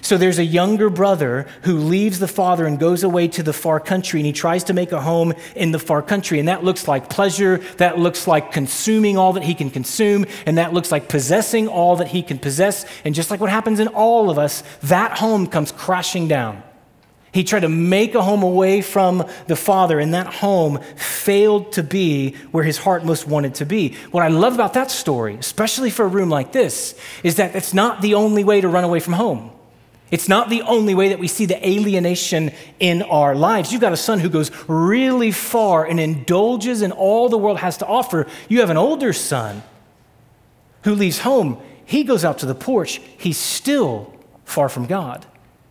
So 0.00 0.16
there's 0.16 0.38
a 0.38 0.44
younger 0.44 0.90
brother 0.90 1.46
who 1.62 1.78
leaves 1.78 2.18
the 2.18 2.28
father 2.28 2.66
and 2.66 2.78
goes 2.78 3.04
away 3.04 3.28
to 3.28 3.42
the 3.42 3.52
far 3.52 3.78
country, 3.78 4.20
and 4.20 4.26
he 4.26 4.32
tries 4.32 4.64
to 4.64 4.72
make 4.72 4.92
a 4.92 5.00
home 5.00 5.34
in 5.54 5.70
the 5.70 5.78
far 5.78 6.02
country. 6.02 6.38
And 6.38 6.48
that 6.48 6.64
looks 6.64 6.88
like 6.88 7.10
pleasure, 7.10 7.58
that 7.76 7.98
looks 7.98 8.26
like 8.26 8.52
consuming 8.52 9.16
all 9.16 9.34
that 9.34 9.42
he 9.42 9.54
can 9.54 9.70
consume, 9.70 10.26
and 10.46 10.58
that 10.58 10.72
looks 10.72 10.90
like 10.90 11.08
possessing 11.08 11.68
all 11.68 11.96
that 11.96 12.08
he 12.08 12.22
can 12.22 12.38
possess. 12.38 12.84
And 13.04 13.14
just 13.14 13.30
like 13.30 13.40
what 13.40 13.50
happens 13.50 13.78
in 13.78 13.88
all 13.88 14.30
of 14.30 14.38
us, 14.38 14.64
that 14.82 15.18
home 15.18 15.46
comes 15.46 15.70
crashing 15.70 16.28
down. 16.28 16.62
He 17.32 17.44
tried 17.44 17.60
to 17.60 17.68
make 17.70 18.14
a 18.14 18.22
home 18.22 18.42
away 18.42 18.82
from 18.82 19.26
the 19.46 19.56
Father, 19.56 19.98
and 19.98 20.12
that 20.12 20.26
home 20.26 20.80
failed 20.96 21.72
to 21.72 21.82
be 21.82 22.34
where 22.50 22.62
his 22.62 22.76
heart 22.76 23.06
most 23.06 23.26
wanted 23.26 23.54
to 23.56 23.64
be. 23.64 23.94
What 24.10 24.22
I 24.22 24.28
love 24.28 24.54
about 24.54 24.74
that 24.74 24.90
story, 24.90 25.36
especially 25.36 25.88
for 25.88 26.04
a 26.04 26.08
room 26.08 26.28
like 26.28 26.52
this, 26.52 26.94
is 27.22 27.36
that 27.36 27.56
it's 27.56 27.72
not 27.72 28.02
the 28.02 28.14
only 28.14 28.44
way 28.44 28.60
to 28.60 28.68
run 28.68 28.84
away 28.84 29.00
from 29.00 29.14
home. 29.14 29.50
It's 30.12 30.28
not 30.28 30.50
the 30.50 30.60
only 30.62 30.94
way 30.94 31.08
that 31.08 31.18
we 31.18 31.26
see 31.26 31.46
the 31.46 31.66
alienation 31.66 32.52
in 32.78 33.00
our 33.00 33.34
lives. 33.34 33.72
You've 33.72 33.80
got 33.80 33.94
a 33.94 33.96
son 33.96 34.20
who 34.20 34.28
goes 34.28 34.50
really 34.68 35.32
far 35.32 35.86
and 35.86 35.98
indulges 35.98 36.82
in 36.82 36.92
all 36.92 37.30
the 37.30 37.38
world 37.38 37.58
has 37.60 37.78
to 37.78 37.86
offer. 37.86 38.26
You 38.46 38.60
have 38.60 38.68
an 38.68 38.76
older 38.76 39.14
son 39.14 39.62
who 40.84 40.94
leaves 40.94 41.20
home. 41.20 41.62
He 41.86 42.04
goes 42.04 42.26
out 42.26 42.38
to 42.38 42.46
the 42.46 42.54
porch. 42.54 43.00
He's 43.16 43.38
still 43.38 44.14
far 44.44 44.68
from 44.68 44.84
God, 44.84 45.24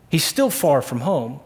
he's 0.10 0.26
still 0.26 0.50
far 0.50 0.82
from 0.82 1.02
home. 1.02 1.40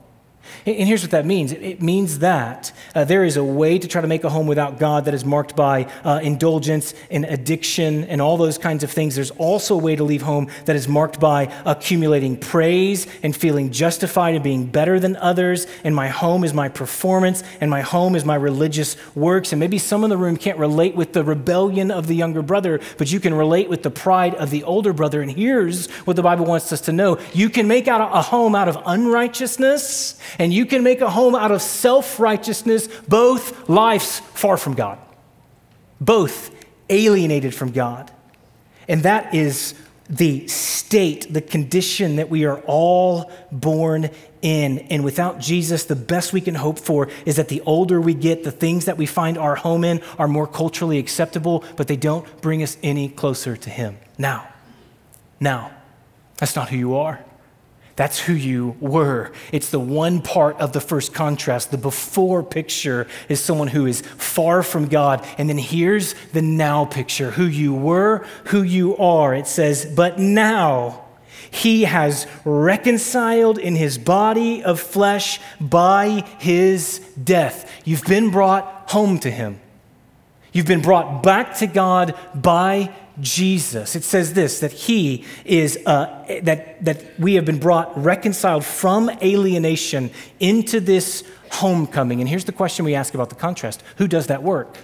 And 0.66 0.88
here's 0.88 1.02
what 1.02 1.12
that 1.12 1.26
means 1.26 1.52
it 1.52 1.82
means 1.82 2.20
that 2.20 2.72
uh, 2.94 3.04
there 3.04 3.24
is 3.24 3.38
a 3.38 3.44
way 3.44 3.78
to 3.78 3.88
try 3.88 4.02
to 4.02 4.08
make 4.08 4.24
a 4.24 4.30
home 4.30 4.48
without 4.48 4.80
God 4.80 5.06
that 5.06 5.14
is 5.14 5.26
marked 5.26 5.56
by 5.56 5.92
uh, 6.04 6.20
indulgence 6.24 6.94
and 7.12 7.26
addiction 7.26 8.04
and 8.06 8.22
all 8.22 8.38
those 8.38 8.58
kinds 8.58 8.84
of 8.84 8.92
things. 8.92 9.16
There's 9.16 9.32
also 9.32 9.76
a 9.76 9.78
way 9.78 9.96
to 9.96 10.04
leave 10.04 10.22
home 10.22 10.48
that 10.66 10.76
is 10.76 10.88
marked 10.88 11.20
by 11.20 11.52
accumulating 11.66 12.38
praise 12.38 13.08
and 13.24 13.36
feeling 13.36 13.72
justified 13.72 14.36
and 14.36 14.44
being 14.44 14.66
better 14.66 15.00
than 15.00 15.16
others. 15.18 15.68
And 15.84 15.96
my 15.96 16.08
home 16.08 16.44
is 16.44 16.54
my 16.54 16.70
performance, 16.70 17.44
and 17.62 17.70
my 17.70 17.82
home 17.82 18.16
is 18.16 18.26
my 18.26 18.36
religious 18.36 18.98
works. 19.16 19.52
And 19.52 19.60
maybe 19.60 19.78
some 19.78 20.04
in 20.04 20.10
the 20.10 20.18
room 20.18 20.38
can't 20.38 20.58
relate 20.58 20.96
with 20.96 21.14
the 21.14 21.24
rebellion 21.24 21.92
of 21.92 22.08
the 22.08 22.16
younger 22.16 22.42
brother, 22.42 22.80
but 22.98 23.12
you 23.12 23.20
can 23.20 23.34
relate 23.34 23.70
with 23.70 23.84
the 23.84 23.92
pride 23.92 24.36
of 24.36 24.50
the 24.50 24.64
older 24.64 24.94
brother. 24.94 25.22
And 25.22 25.32
here's 25.32 25.90
what 26.06 26.16
the 26.16 26.24
Bible 26.24 26.46
wants 26.46 26.72
us 26.72 26.82
to 26.82 26.92
know 26.92 27.20
you 27.34 27.50
can 27.50 27.68
make 27.68 27.88
out 27.88 28.02
a 28.02 28.22
home 28.22 28.56
out 28.56 28.68
of 28.68 28.82
unrighteousness 28.86 30.20
and 30.40 30.54
you 30.54 30.66
can 30.66 30.84
make 30.84 31.02
a 31.02 31.10
home 31.10 31.36
out 31.36 31.52
of 31.52 31.62
self 31.62 32.20
righteousness, 32.20 32.88
both 33.08 33.70
lives 33.70 34.20
far 34.20 34.58
from 34.58 34.74
God, 34.74 34.98
both 36.00 36.52
alienated 36.90 37.54
from 37.54 37.72
God. 37.72 38.12
And 38.88 39.04
that 39.04 39.34
is 39.34 39.74
the 40.10 40.48
state, 40.48 41.34
the 41.34 41.42
condition 41.42 42.18
that 42.18 42.30
we 42.30 42.46
are 42.46 42.60
all 42.68 43.32
born 43.52 44.12
in. 44.42 44.80
And 44.80 45.04
without 45.04 45.40
Jesus, 45.40 45.86
the 45.86 45.96
best 45.96 46.32
we 46.32 46.42
can 46.42 46.56
hope 46.56 46.78
for 46.78 47.10
is 47.26 47.38
that 47.38 47.50
the 47.50 47.62
older 47.62 48.00
we 48.00 48.14
get, 48.14 48.44
the 48.44 48.52
things 48.52 48.86
that 48.86 48.98
we 48.98 49.08
find 49.08 49.38
our 49.38 49.56
home 49.56 49.84
in 49.84 50.02
are 50.20 50.28
more 50.28 50.48
culturally 50.48 51.00
acceptable, 51.00 51.64
but 51.76 51.88
they 51.88 51.96
don't 51.96 52.42
bring 52.42 52.62
us 52.62 52.78
any 52.84 53.10
closer 53.10 53.58
to 53.58 53.70
Him. 53.70 53.98
Now, 54.18 54.48
now, 55.40 55.72
that's 56.38 56.56
not 56.56 56.70
who 56.70 56.78
you 56.78 56.96
are. 56.96 57.24
That's 57.96 58.20
who 58.20 58.34
you 58.34 58.76
were. 58.82 59.32
It's 59.54 59.70
the 59.70 59.80
one 59.80 60.22
part 60.22 60.60
of 60.60 60.74
the 60.74 60.82
first 60.82 61.14
contrast. 61.14 61.72
The 61.72 61.78
before 61.78 62.44
picture 62.44 63.08
is 63.30 63.40
someone 63.40 63.70
who 63.70 63.86
is 63.86 64.02
far 64.02 64.64
from 64.64 64.88
God. 64.88 65.26
And 65.38 65.48
then 65.48 65.58
here's 65.58 66.14
the 66.34 66.42
now 66.42 66.84
picture 66.86 67.32
who 67.32 67.46
you 67.46 67.74
were, 67.74 68.26
who 68.46 68.64
you 68.64 68.98
are. 68.98 69.34
It 69.34 69.48
says, 69.48 69.86
But 69.86 70.20
now 70.20 71.06
he 71.50 71.84
has 71.84 72.28
reconciled 72.44 73.58
in 73.58 73.76
his 73.76 73.98
body 73.98 74.62
of 74.62 74.82
flesh 74.82 75.40
by 75.62 76.26
his 76.40 77.00
death. 77.24 77.72
You've 77.86 78.04
been 78.04 78.30
brought 78.30 78.90
home 78.92 79.20
to 79.20 79.32
him. 79.32 79.62
You've 80.52 80.68
been 80.68 80.82
brought 80.82 81.24
back 81.24 81.56
to 81.58 81.68
God 81.68 82.18
by 82.34 82.94
Jesus. 83.22 83.96
It 83.96 84.04
says 84.04 84.34
this 84.34 84.60
that 84.60 84.72
he 84.72 85.26
is, 85.46 85.80
uh, 85.86 86.40
that, 86.44 86.84
that 86.84 87.20
we 87.20 87.36
have 87.36 87.46
been 87.46 87.60
brought 87.60 88.02
reconciled 88.02 88.66
from 88.66 89.10
alienation 89.22 90.12
into 90.40 90.80
this 90.80 91.24
homecoming. 91.52 92.20
And 92.20 92.30
here's 92.30 92.46
the 92.46 92.52
question 92.52 92.86
we 92.86 92.96
ask 92.96 93.14
about 93.14 93.30
the 93.30 93.36
contrast 93.36 93.84
who 93.98 94.08
does 94.08 94.28
that 94.28 94.44
work? 94.44 94.78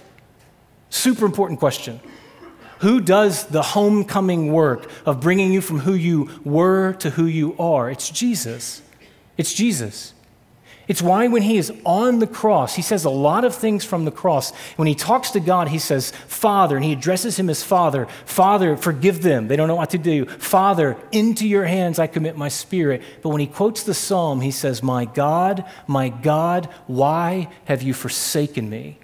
Super 0.90 1.24
important 1.24 1.58
question. 1.58 2.00
Who 2.80 3.00
does 3.00 3.46
the 3.46 3.62
homecoming 3.62 4.52
work 4.52 4.90
of 5.06 5.20
bringing 5.20 5.52
you 5.52 5.60
from 5.60 5.80
who 5.80 5.94
you 5.94 6.28
were 6.44 6.94
to 6.94 7.10
who 7.10 7.26
you 7.26 7.54
are? 7.58 7.88
It's 7.88 8.10
Jesus. 8.10 8.82
It's 9.36 9.54
Jesus. 9.54 10.14
It's 10.88 11.00
why 11.00 11.28
when 11.28 11.42
he 11.42 11.58
is 11.58 11.72
on 11.84 12.18
the 12.18 12.26
cross, 12.26 12.74
he 12.74 12.82
says 12.82 13.04
a 13.04 13.10
lot 13.10 13.44
of 13.44 13.54
things 13.54 13.84
from 13.84 14.04
the 14.04 14.10
cross. 14.10 14.52
When 14.76 14.88
he 14.88 14.94
talks 14.94 15.30
to 15.30 15.40
God, 15.40 15.68
he 15.68 15.78
says, 15.78 16.10
Father, 16.26 16.76
and 16.76 16.84
he 16.84 16.92
addresses 16.92 17.38
him 17.38 17.48
as 17.48 17.62
Father. 17.62 18.06
Father, 18.24 18.76
forgive 18.76 19.22
them. 19.22 19.48
They 19.48 19.56
don't 19.56 19.68
know 19.68 19.76
what 19.76 19.90
to 19.90 19.98
do. 19.98 20.26
Father, 20.26 20.96
into 21.12 21.46
your 21.46 21.64
hands 21.64 21.98
I 21.98 22.08
commit 22.08 22.36
my 22.36 22.48
spirit. 22.48 23.02
But 23.22 23.28
when 23.28 23.40
he 23.40 23.46
quotes 23.46 23.84
the 23.84 23.94
psalm, 23.94 24.40
he 24.40 24.50
says, 24.50 24.82
My 24.82 25.04
God, 25.04 25.64
my 25.86 26.08
God, 26.08 26.68
why 26.86 27.48
have 27.66 27.82
you 27.82 27.94
forsaken 27.94 28.68
me? 28.68 28.98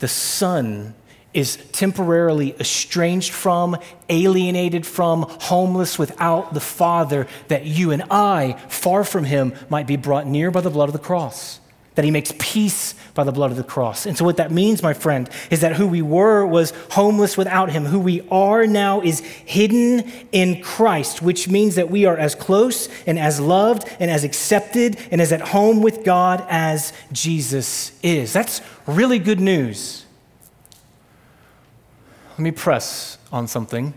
The 0.00 0.08
Son 0.08 0.94
is 1.32 1.56
temporarily 1.72 2.54
estranged 2.58 3.32
from, 3.32 3.76
alienated 4.08 4.86
from, 4.86 5.26
homeless 5.28 5.98
without 5.98 6.54
the 6.54 6.60
Father, 6.60 7.26
that 7.48 7.66
you 7.66 7.90
and 7.90 8.02
I, 8.10 8.54
far 8.68 9.04
from 9.04 9.24
Him, 9.24 9.54
might 9.68 9.86
be 9.86 9.96
brought 9.96 10.26
near 10.26 10.50
by 10.50 10.60
the 10.60 10.70
blood 10.70 10.88
of 10.88 10.92
the 10.92 10.98
cross 10.98 11.60
that 12.00 12.04
he 12.04 12.10
makes 12.10 12.32
peace 12.38 12.94
by 13.14 13.24
the 13.24 13.32
blood 13.32 13.50
of 13.50 13.56
the 13.56 13.64
cross. 13.64 14.06
And 14.06 14.16
so, 14.16 14.24
what 14.24 14.36
that 14.36 14.50
means, 14.50 14.82
my 14.82 14.94
friend, 14.94 15.28
is 15.50 15.60
that 15.60 15.74
who 15.74 15.86
we 15.86 16.02
were 16.02 16.46
was 16.46 16.72
homeless 16.92 17.36
without 17.36 17.70
him. 17.70 17.84
Who 17.84 18.00
we 18.00 18.26
are 18.30 18.66
now 18.66 19.00
is 19.00 19.20
hidden 19.20 20.10
in 20.32 20.62
Christ, 20.62 21.20
which 21.20 21.48
means 21.48 21.74
that 21.74 21.90
we 21.90 22.06
are 22.06 22.16
as 22.16 22.34
close 22.34 22.88
and 23.06 23.18
as 23.18 23.40
loved 23.40 23.86
and 23.98 24.10
as 24.10 24.24
accepted 24.24 24.98
and 25.10 25.20
as 25.20 25.32
at 25.32 25.40
home 25.40 25.82
with 25.82 26.04
God 26.04 26.42
as 26.48 26.92
Jesus 27.12 27.92
is. 28.02 28.32
That's 28.32 28.62
really 28.86 29.18
good 29.18 29.40
news. 29.40 30.06
Let 32.40 32.44
me 32.44 32.52
press 32.52 33.18
on 33.30 33.48
something. 33.48 33.92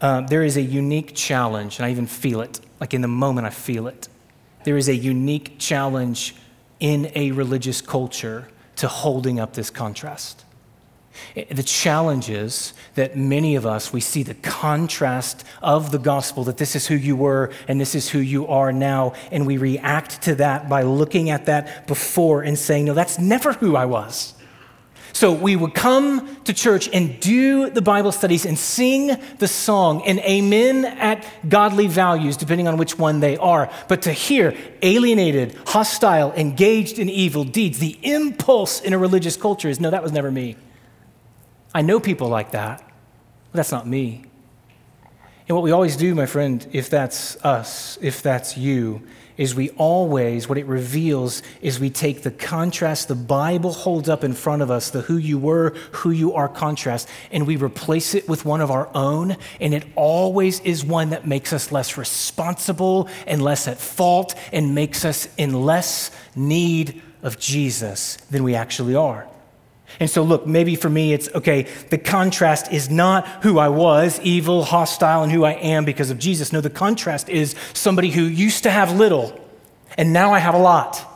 Uh, 0.00 0.20
there 0.20 0.44
is 0.44 0.56
a 0.56 0.62
unique 0.62 1.16
challenge, 1.16 1.80
and 1.80 1.84
I 1.84 1.90
even 1.90 2.06
feel 2.06 2.40
it. 2.40 2.60
Like 2.78 2.94
in 2.94 3.00
the 3.00 3.08
moment, 3.08 3.48
I 3.48 3.50
feel 3.50 3.88
it. 3.88 4.08
There 4.62 4.76
is 4.76 4.88
a 4.88 4.94
unique 4.94 5.58
challenge 5.58 6.36
in 6.78 7.10
a 7.16 7.32
religious 7.32 7.80
culture 7.80 8.46
to 8.76 8.86
holding 8.86 9.40
up 9.40 9.54
this 9.54 9.70
contrast. 9.70 10.44
The 11.34 11.64
challenge 11.64 12.30
is 12.30 12.74
that 12.94 13.16
many 13.16 13.56
of 13.56 13.66
us, 13.66 13.92
we 13.92 14.00
see 14.00 14.22
the 14.22 14.34
contrast 14.34 15.44
of 15.60 15.90
the 15.90 15.98
gospel, 15.98 16.44
that 16.44 16.58
this 16.58 16.76
is 16.76 16.86
who 16.86 16.94
you 16.94 17.16
were 17.16 17.50
and 17.66 17.80
this 17.80 17.96
is 17.96 18.08
who 18.08 18.20
you 18.20 18.46
are 18.46 18.72
now, 18.72 19.14
and 19.32 19.48
we 19.48 19.56
react 19.56 20.22
to 20.22 20.36
that 20.36 20.68
by 20.68 20.82
looking 20.82 21.28
at 21.28 21.46
that 21.46 21.88
before 21.88 22.42
and 22.42 22.56
saying, 22.56 22.84
no, 22.84 22.94
that's 22.94 23.18
never 23.18 23.54
who 23.54 23.74
I 23.74 23.86
was. 23.86 24.34
So 25.20 25.32
we 25.32 25.54
would 25.54 25.74
come 25.74 26.34
to 26.44 26.54
church 26.54 26.88
and 26.94 27.20
do 27.20 27.68
the 27.68 27.82
Bible 27.82 28.10
studies 28.10 28.46
and 28.46 28.58
sing 28.58 29.18
the 29.36 29.48
song 29.48 30.02
and 30.06 30.18
amen 30.20 30.86
at 30.86 31.26
godly 31.46 31.88
values, 31.88 32.38
depending 32.38 32.66
on 32.66 32.78
which 32.78 32.98
one 32.98 33.20
they 33.20 33.36
are. 33.36 33.70
But 33.86 34.00
to 34.04 34.14
hear 34.14 34.56
alienated, 34.80 35.58
hostile, 35.66 36.32
engaged 36.32 36.98
in 36.98 37.10
evil 37.10 37.44
deeds, 37.44 37.80
the 37.80 37.98
impulse 38.02 38.80
in 38.80 38.94
a 38.94 38.98
religious 38.98 39.36
culture 39.36 39.68
is 39.68 39.78
no, 39.78 39.90
that 39.90 40.02
was 40.02 40.10
never 40.10 40.30
me. 40.30 40.56
I 41.74 41.82
know 41.82 42.00
people 42.00 42.28
like 42.28 42.52
that, 42.52 42.78
but 43.52 43.58
that's 43.58 43.72
not 43.72 43.86
me. 43.86 44.24
And 45.50 45.56
what 45.56 45.64
we 45.64 45.72
always 45.72 45.96
do, 45.96 46.14
my 46.14 46.26
friend, 46.26 46.64
if 46.70 46.90
that's 46.90 47.34
us, 47.44 47.98
if 48.00 48.22
that's 48.22 48.56
you, 48.56 49.02
is 49.36 49.52
we 49.52 49.70
always, 49.70 50.48
what 50.48 50.58
it 50.58 50.66
reveals 50.66 51.42
is 51.60 51.80
we 51.80 51.90
take 51.90 52.22
the 52.22 52.30
contrast 52.30 53.08
the 53.08 53.16
Bible 53.16 53.72
holds 53.72 54.08
up 54.08 54.22
in 54.22 54.32
front 54.32 54.62
of 54.62 54.70
us, 54.70 54.90
the 54.90 55.00
who 55.00 55.16
you 55.16 55.40
were, 55.40 55.70
who 55.90 56.12
you 56.12 56.34
are 56.34 56.48
contrast, 56.48 57.08
and 57.32 57.48
we 57.48 57.56
replace 57.56 58.14
it 58.14 58.28
with 58.28 58.44
one 58.44 58.60
of 58.60 58.70
our 58.70 58.88
own. 58.94 59.36
And 59.60 59.74
it 59.74 59.84
always 59.96 60.60
is 60.60 60.84
one 60.84 61.10
that 61.10 61.26
makes 61.26 61.52
us 61.52 61.72
less 61.72 61.96
responsible 61.96 63.08
and 63.26 63.42
less 63.42 63.66
at 63.66 63.78
fault 63.78 64.36
and 64.52 64.76
makes 64.76 65.04
us 65.04 65.26
in 65.36 65.64
less 65.64 66.12
need 66.36 67.02
of 67.24 67.40
Jesus 67.40 68.18
than 68.30 68.44
we 68.44 68.54
actually 68.54 68.94
are. 68.94 69.26
And 69.98 70.08
so, 70.08 70.22
look, 70.22 70.46
maybe 70.46 70.76
for 70.76 70.88
me, 70.88 71.12
it's 71.12 71.28
okay, 71.34 71.66
the 71.90 71.98
contrast 71.98 72.72
is 72.72 72.88
not 72.88 73.26
who 73.42 73.58
I 73.58 73.68
was, 73.68 74.20
evil, 74.20 74.64
hostile, 74.64 75.22
and 75.22 75.32
who 75.32 75.44
I 75.44 75.52
am 75.52 75.84
because 75.84 76.10
of 76.10 76.18
Jesus. 76.18 76.52
No, 76.52 76.60
the 76.60 76.70
contrast 76.70 77.28
is 77.28 77.54
somebody 77.74 78.10
who 78.10 78.22
used 78.22 78.62
to 78.62 78.70
have 78.70 78.96
little, 78.96 79.38
and 79.98 80.12
now 80.12 80.32
I 80.32 80.38
have 80.38 80.54
a 80.54 80.58
lot. 80.58 81.06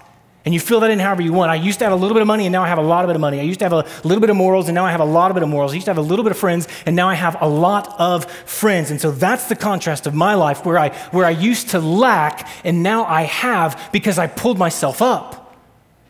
And 0.45 0.53
you 0.53 0.61
fill 0.61 0.81
that 0.81 0.91
in 0.91 0.99
however 0.99 1.23
you 1.23 1.33
want. 1.33 1.51
I 1.51 1.55
used 1.55 1.79
to 1.79 1.87
have 1.87 1.93
a 1.93 1.97
little 1.97 2.15
bit 2.15 2.21
of 2.21 2.27
money, 2.27 2.45
and 2.45 2.53
now 2.53 2.63
I 2.63 2.69
have 2.69 2.77
a 2.77 2.83
lot 2.83 3.05
of 3.05 3.09
bit 3.09 3.15
of 3.15 3.21
money. 3.21 3.41
I 3.41 3.45
used 3.45 3.61
to 3.61 3.65
have 3.65 3.73
a 3.73 3.87
little 4.07 4.21
bit 4.21 4.29
of 4.29 4.37
morals, 4.37 4.69
and 4.69 4.75
now 4.75 4.85
I 4.85 4.91
have 4.91 5.01
a 5.01 5.07
lot 5.07 5.31
of 5.31 5.35
bit 5.35 5.43
of 5.43 5.49
morals. 5.49 5.73
I 5.73 5.77
used 5.77 5.87
to 5.87 5.91
have 5.91 5.99
a 5.99 6.03
little 6.03 6.23
bit 6.23 6.33
of 6.33 6.39
friends, 6.39 6.69
and 6.85 6.95
now 6.95 7.09
I 7.09 7.15
have 7.15 7.41
a 7.41 7.49
lot 7.49 7.99
of 7.99 8.31
friends. 8.31 8.91
And 8.91 9.01
so 9.01 9.11
that's 9.11 9.49
the 9.49 9.57
contrast 9.57 10.07
of 10.07 10.13
my 10.13 10.35
life 10.35 10.67
where 10.67 10.79
I, 10.79 10.91
where 11.13 11.25
I 11.25 11.31
used 11.31 11.71
to 11.71 11.79
lack, 11.79 12.47
and 12.63 12.83
now 12.83 13.07
I 13.07 13.23
have 13.23 13.89
because 13.91 14.19
I 14.19 14.27
pulled 14.27 14.59
myself 14.59 15.01
up 15.01 15.44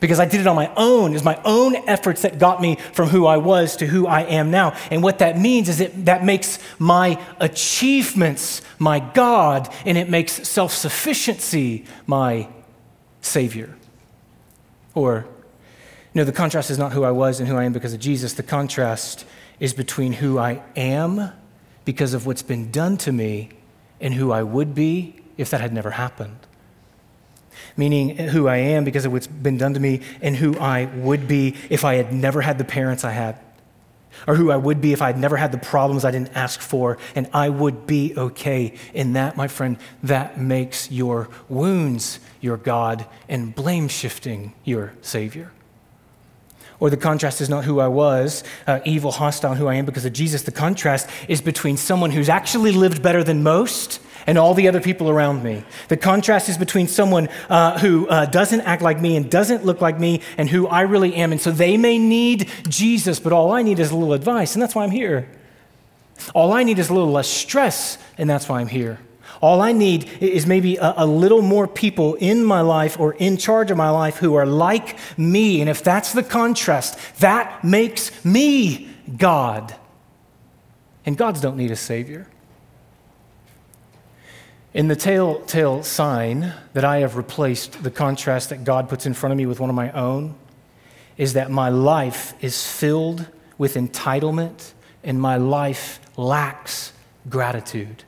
because 0.05 0.21
I 0.21 0.27
did 0.27 0.43
it 0.43 0.47
on 0.47 0.55
my 0.55 0.71
own. 0.77 1.13
It 1.13 1.15
was 1.15 1.25
my 1.25 1.41
own 1.47 1.77
efforts 1.89 2.21
that 2.23 2.39
got 2.39 2.61
me 2.61 2.77
from 2.93 3.09
who 3.09 3.25
I 3.25 3.39
was 3.39 3.75
to 3.77 3.87
who 3.87 4.07
I 4.07 4.21
am 4.21 4.51
now. 4.51 4.77
And 4.91 5.03
what 5.03 5.21
that 5.21 5.39
means 5.39 5.71
is 5.71 5.79
that 5.79 6.05
that 6.05 6.23
makes 6.23 6.59
my 6.79 7.19
achievements 7.41 8.61
my 8.79 9.01
God, 9.01 9.73
and 9.87 9.97
it 9.97 10.11
makes 10.11 10.47
self 10.47 10.75
sufficiency 10.75 11.87
my 12.07 12.51
Savior. 13.23 13.75
Or, 14.95 15.25
no, 16.13 16.23
the 16.23 16.33
contrast 16.33 16.71
is 16.71 16.77
not 16.77 16.93
who 16.93 17.03
I 17.03 17.11
was 17.11 17.41
and 17.41 17.49
who 17.49 17.57
I 17.57 17.65
am 17.65 17.73
because 17.73 17.95
of 17.95 18.01
Jesus. 18.01 18.35
The 18.35 18.43
contrast 18.43 19.25
is 19.59 19.73
between 19.73 20.13
who 20.13 20.39
I 20.39 20.63
am 20.77 21.33
because 21.87 22.13
of 22.13 22.27
what's 22.27 22.43
been 22.43 22.71
done 22.71 22.99
to 22.99 23.11
me 23.11 23.49
and 24.03 24.13
who 24.13 24.33
I 24.33 24.43
would 24.43 24.75
be 24.75 25.17
if 25.39 25.49
that 25.49 25.63
had 25.63 25.73
never 25.73 25.93
happened 25.93 26.47
meaning 27.77 28.17
who 28.17 28.49
I 28.49 28.57
am 28.57 28.85
because 28.85 29.05
of 29.05 29.13
what's 29.13 29.27
been 29.27 29.59
done 29.59 29.75
to 29.75 29.81
me, 29.81 30.01
and 30.23 30.37
who 30.37 30.59
I 30.59 30.87
would 30.87 31.27
be 31.29 31.55
if 31.71 31.85
I 31.85 31.95
had 31.95 32.13
never 32.13 32.41
had 32.41 32.59
the 32.59 32.65
parents 32.65 33.05
I 33.05 33.13
had, 33.13 33.39
or 34.27 34.37
who 34.37 34.51
I 34.51 34.57
would 34.57 34.81
be 34.81 34.93
if 34.93 35.03
I 35.03 35.07
had 35.09 35.19
never 35.19 35.37
had 35.37 35.53
the 35.53 35.59
problems 35.59 36.05
I 36.05 36.11
didn't 36.11 36.37
ask 36.37 36.61
for, 36.61 36.99
and 37.15 37.29
I 37.33 37.49
would 37.49 37.87
be 37.87 38.15
okay. 38.17 38.75
In 38.93 39.15
that, 39.15 39.37
my 39.37 39.49
friend, 39.49 39.77
that 40.03 40.39
makes 40.39 40.91
your 40.91 41.29
wounds 41.49 42.21
your 42.41 42.57
God 42.57 43.07
and 43.29 43.55
blame 43.55 43.89
shifting 43.89 44.53
your 44.65 44.93
Savior. 45.03 45.51
Or 46.81 46.91
the 46.91 46.97
contrast 46.97 47.41
is 47.41 47.49
not 47.49 47.65
who 47.65 47.81
I 47.81 47.89
was, 47.89 48.45
uh, 48.67 48.81
evil, 48.85 49.13
hostile, 49.13 49.55
who 49.55 49.69
I 49.69 49.77
am 49.77 49.87
because 49.87 50.05
of 50.05 50.13
Jesus. 50.13 50.43
The 50.43 50.53
contrast 50.53 51.09
is 51.29 51.41
between 51.41 51.77
someone 51.77 52.11
who's 52.11 52.29
actually 52.29 52.73
lived 52.73 53.03
better 53.03 53.25
than 53.25 53.43
most 53.43 54.01
and 54.27 54.39
all 54.39 54.55
the 54.55 54.69
other 54.69 54.81
people 54.81 55.11
around 55.11 55.43
me. 55.43 55.65
The 55.89 55.97
contrast 55.97 56.49
is 56.49 56.59
between 56.59 56.89
someone 56.89 57.29
uh, 57.49 57.79
who 57.79 58.09
uh, 58.09 58.27
doesn't 58.27 58.63
act 58.63 58.83
like 58.83 59.01
me 59.01 59.17
and 59.17 59.31
doesn't 59.31 59.65
look 59.65 59.81
like 59.81 59.99
me 59.99 60.21
and 60.39 60.49
who 60.49 60.67
I 60.67 60.83
really 60.83 61.15
am. 61.15 61.33
And 61.33 61.41
so 61.41 61.51
they 61.51 61.77
may 61.77 61.99
need 61.99 62.51
Jesus, 62.69 63.21
but 63.21 63.33
all 63.33 63.53
I 63.53 63.63
need 63.63 63.79
is 63.79 63.91
a 63.91 63.97
little 63.97 64.15
advice, 64.15 64.55
and 64.55 64.63
that's 64.63 64.75
why 64.75 64.85
I'm 64.85 64.91
here. 64.91 65.29
All 66.35 66.53
I 66.53 66.63
need 66.63 66.79
is 66.79 66.91
a 66.91 66.95
little 66.95 67.11
less 67.11 67.29
stress, 67.29 67.99
and 68.17 68.29
that's 68.31 68.49
why 68.49 68.61
I'm 68.61 68.69
here. 68.69 68.99
All 69.41 69.61
I 69.61 69.73
need 69.73 70.09
is 70.23 70.47
maybe 70.47 70.77
a, 70.77 70.95
a, 70.99 71.07
little 71.07 71.43
more 71.43 71.67
people 71.67 72.15
in 72.15 72.45
my 72.45 72.61
life 72.61 72.99
or 72.99 73.15
in 73.15 73.37
charge 73.37 73.71
of 73.71 73.77
my 73.77 73.91
life 73.91 74.17
who 74.17 74.37
are 74.37 74.47
like 74.47 74.97
me. 75.19 75.61
And 75.61 75.69
if 75.69 75.83
that's 75.83 76.13
the 76.13 76.23
contrast, 76.23 76.99
that 77.19 77.63
makes 77.63 78.25
me 78.25 78.89
God. 79.19 79.75
And 81.05 81.19
gods 81.19 81.41
don't 81.41 81.57
need 81.57 81.71
a 81.71 81.77
Savior. 81.77 82.27
In 84.75 84.89
the 84.89 84.97
telltale 84.97 85.85
sign 85.85 86.53
that 86.73 86.85
I 86.85 86.99
have 86.99 87.17
replaced 87.17 87.85
the 87.85 87.93
contrast 87.93 88.49
that 88.49 88.65
God 88.65 88.89
puts 88.89 89.07
in 89.07 89.15
front 89.15 89.31
of 89.31 89.37
me 89.37 89.47
with 89.47 89.61
one 89.61 89.71
of 89.71 89.77
my 89.77 89.93
own 89.93 90.35
is 91.17 91.35
that 91.35 91.49
my 91.49 91.69
life 91.69 92.35
is 92.41 92.67
filled 92.67 93.29
with 93.57 93.77
entitlement 93.77 94.73
and 95.05 95.21
my 95.21 95.37
life 95.37 96.01
lacks 96.17 96.93
gratitude. 97.29 98.03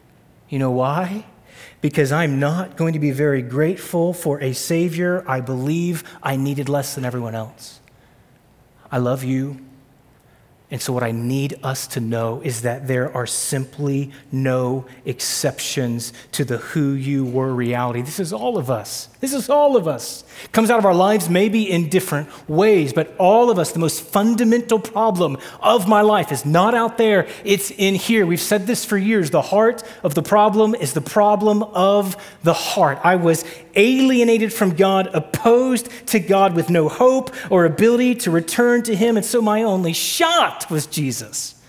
You 0.48 0.59
know 0.59 0.72
why? 0.72 1.26
Because 1.81 2.11
I'm 2.11 2.40
not 2.40 2.76
going 2.76 2.94
to 2.94 2.98
be 2.98 3.12
very 3.12 3.42
grateful 3.42 4.12
for 4.12 4.42
a 4.42 4.52
Savior 4.52 5.24
I 5.29 5.40
believe 5.40 6.02
I 6.20 6.35
needed 6.35 6.68
less 6.68 6.96
than 6.96 7.05
everyone 7.05 7.37
else. 7.37 7.79
I 8.90 8.98
love 8.98 9.22
you. 9.22 9.64
And 10.70 10.83
so, 10.83 10.92
what 10.92 11.05
I 11.05 11.12
need 11.12 11.59
us 11.62 11.87
to 11.88 12.00
know 12.00 12.40
is 12.42 12.62
that 12.62 12.88
there 12.88 13.14
are 13.16 13.26
simply 13.26 14.11
no 14.33 14.85
exceptions 15.05 16.12
to 16.33 16.44
the 16.44 16.59
who 16.59 16.92
you 16.92 17.24
were 17.24 17.55
reality. 17.55 18.02
This 18.02 18.18
is 18.18 18.33
all 18.33 18.59
of 18.59 18.68
us. 18.68 19.09
This 19.20 19.33
is 19.33 19.48
all 19.48 19.76
of 19.76 19.87
us. 19.87 20.24
Comes 20.53 20.70
out 20.70 20.79
of 20.79 20.85
our 20.85 20.94
lives 20.94 21.29
maybe 21.29 21.70
in 21.70 21.88
different 21.88 22.29
ways, 22.49 22.92
but 22.92 23.14
all 23.18 23.51
of 23.51 23.59
us, 23.59 23.72
the 23.72 23.79
most 23.79 24.03
fundamental 24.03 24.79
problem 24.79 25.38
of 25.61 25.88
my 25.88 26.01
life 26.01 26.33
is 26.33 26.44
not 26.44 26.75
out 26.75 26.99
there, 26.99 27.29
it's 27.44 27.70
in 27.70 27.94
here. 27.94 28.27
We've 28.27 28.40
said 28.40 28.66
this 28.66 28.85
for 28.85 28.96
years. 28.96 29.31
The 29.31 29.42
heart 29.42 29.83
of 30.03 30.14
the 30.14 30.22
problem 30.22 30.75
is 30.75 30.92
the 30.92 31.01
problem 31.01 31.62
of 31.62 32.16
the 32.42 32.55
heart. 32.55 32.99
I 33.03 33.16
was 33.16 33.44
alienated 33.75 34.53
from 34.53 34.75
God, 34.75 35.11
opposed 35.12 35.88
to 36.09 36.20
God, 36.20 36.55
with 36.55 36.70
no 36.70 36.88
hope 36.88 37.35
or 37.51 37.64
ability 37.64 38.14
to 38.16 38.31
return 38.31 38.83
to 38.85 38.96
Him, 38.96 39.16
and 39.16 39.27
so 39.27 39.42
my 39.42 39.62
only 39.62 39.92
shot 39.92 40.70
was 40.70 40.87
Jesus 40.87 41.61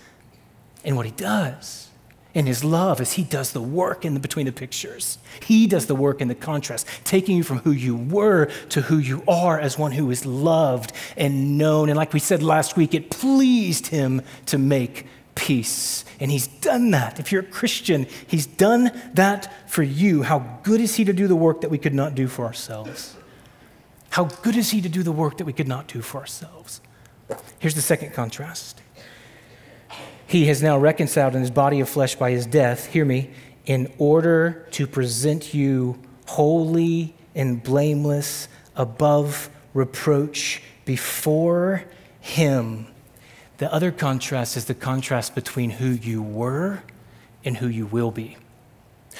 and 0.84 0.96
what 0.96 1.06
He 1.06 1.12
does 1.12 1.87
in 2.34 2.46
his 2.46 2.62
love 2.62 3.00
as 3.00 3.14
he 3.14 3.24
does 3.24 3.52
the 3.52 3.60
work 3.60 4.04
in 4.04 4.14
the, 4.14 4.20
between 4.20 4.46
the 4.46 4.52
pictures. 4.52 5.18
He 5.44 5.66
does 5.66 5.86
the 5.86 5.94
work 5.94 6.20
in 6.20 6.28
the 6.28 6.34
contrast, 6.34 6.86
taking 7.04 7.36
you 7.36 7.42
from 7.42 7.58
who 7.58 7.72
you 7.72 7.96
were 7.96 8.46
to 8.70 8.82
who 8.82 8.98
you 8.98 9.22
are 9.26 9.58
as 9.58 9.78
one 9.78 9.92
who 9.92 10.10
is 10.10 10.26
loved 10.26 10.92
and 11.16 11.56
known. 11.58 11.88
And 11.88 11.96
like 11.96 12.12
we 12.12 12.20
said 12.20 12.42
last 12.42 12.76
week, 12.76 12.94
it 12.94 13.10
pleased 13.10 13.88
him 13.88 14.22
to 14.46 14.58
make 14.58 15.06
peace. 15.34 16.04
And 16.20 16.30
he's 16.30 16.48
done 16.48 16.90
that. 16.90 17.18
If 17.18 17.32
you're 17.32 17.42
a 17.42 17.46
Christian, 17.46 18.06
he's 18.26 18.46
done 18.46 18.90
that 19.14 19.70
for 19.70 19.82
you. 19.82 20.22
How 20.22 20.60
good 20.62 20.80
is 20.80 20.96
he 20.96 21.04
to 21.04 21.12
do 21.12 21.28
the 21.28 21.36
work 21.36 21.62
that 21.62 21.70
we 21.70 21.78
could 21.78 21.94
not 21.94 22.14
do 22.14 22.28
for 22.28 22.44
ourselves? 22.44 23.16
How 24.10 24.24
good 24.24 24.56
is 24.56 24.70
he 24.70 24.80
to 24.80 24.88
do 24.88 25.02
the 25.02 25.12
work 25.12 25.38
that 25.38 25.44
we 25.44 25.52
could 25.52 25.68
not 25.68 25.86
do 25.86 26.02
for 26.02 26.18
ourselves? 26.18 26.80
Here's 27.58 27.74
the 27.74 27.82
second 27.82 28.12
contrast 28.12 28.80
he 30.28 30.44
has 30.46 30.62
now 30.62 30.78
reconciled 30.78 31.34
in 31.34 31.40
his 31.40 31.50
body 31.50 31.80
of 31.80 31.88
flesh 31.88 32.14
by 32.14 32.30
his 32.30 32.44
death, 32.44 32.86
hear 32.86 33.06
me, 33.06 33.30
in 33.64 33.90
order 33.96 34.66
to 34.72 34.86
present 34.86 35.54
you 35.54 35.98
holy 36.26 37.14
and 37.34 37.62
blameless 37.62 38.46
above 38.76 39.48
reproach 39.72 40.62
before 40.84 41.84
him. 42.20 42.86
The 43.56 43.72
other 43.72 43.90
contrast 43.90 44.54
is 44.56 44.66
the 44.66 44.74
contrast 44.74 45.34
between 45.34 45.70
who 45.70 45.88
you 45.88 46.22
were 46.22 46.82
and 47.42 47.56
who 47.56 47.66
you 47.66 47.86
will 47.86 48.10
be. 48.10 48.36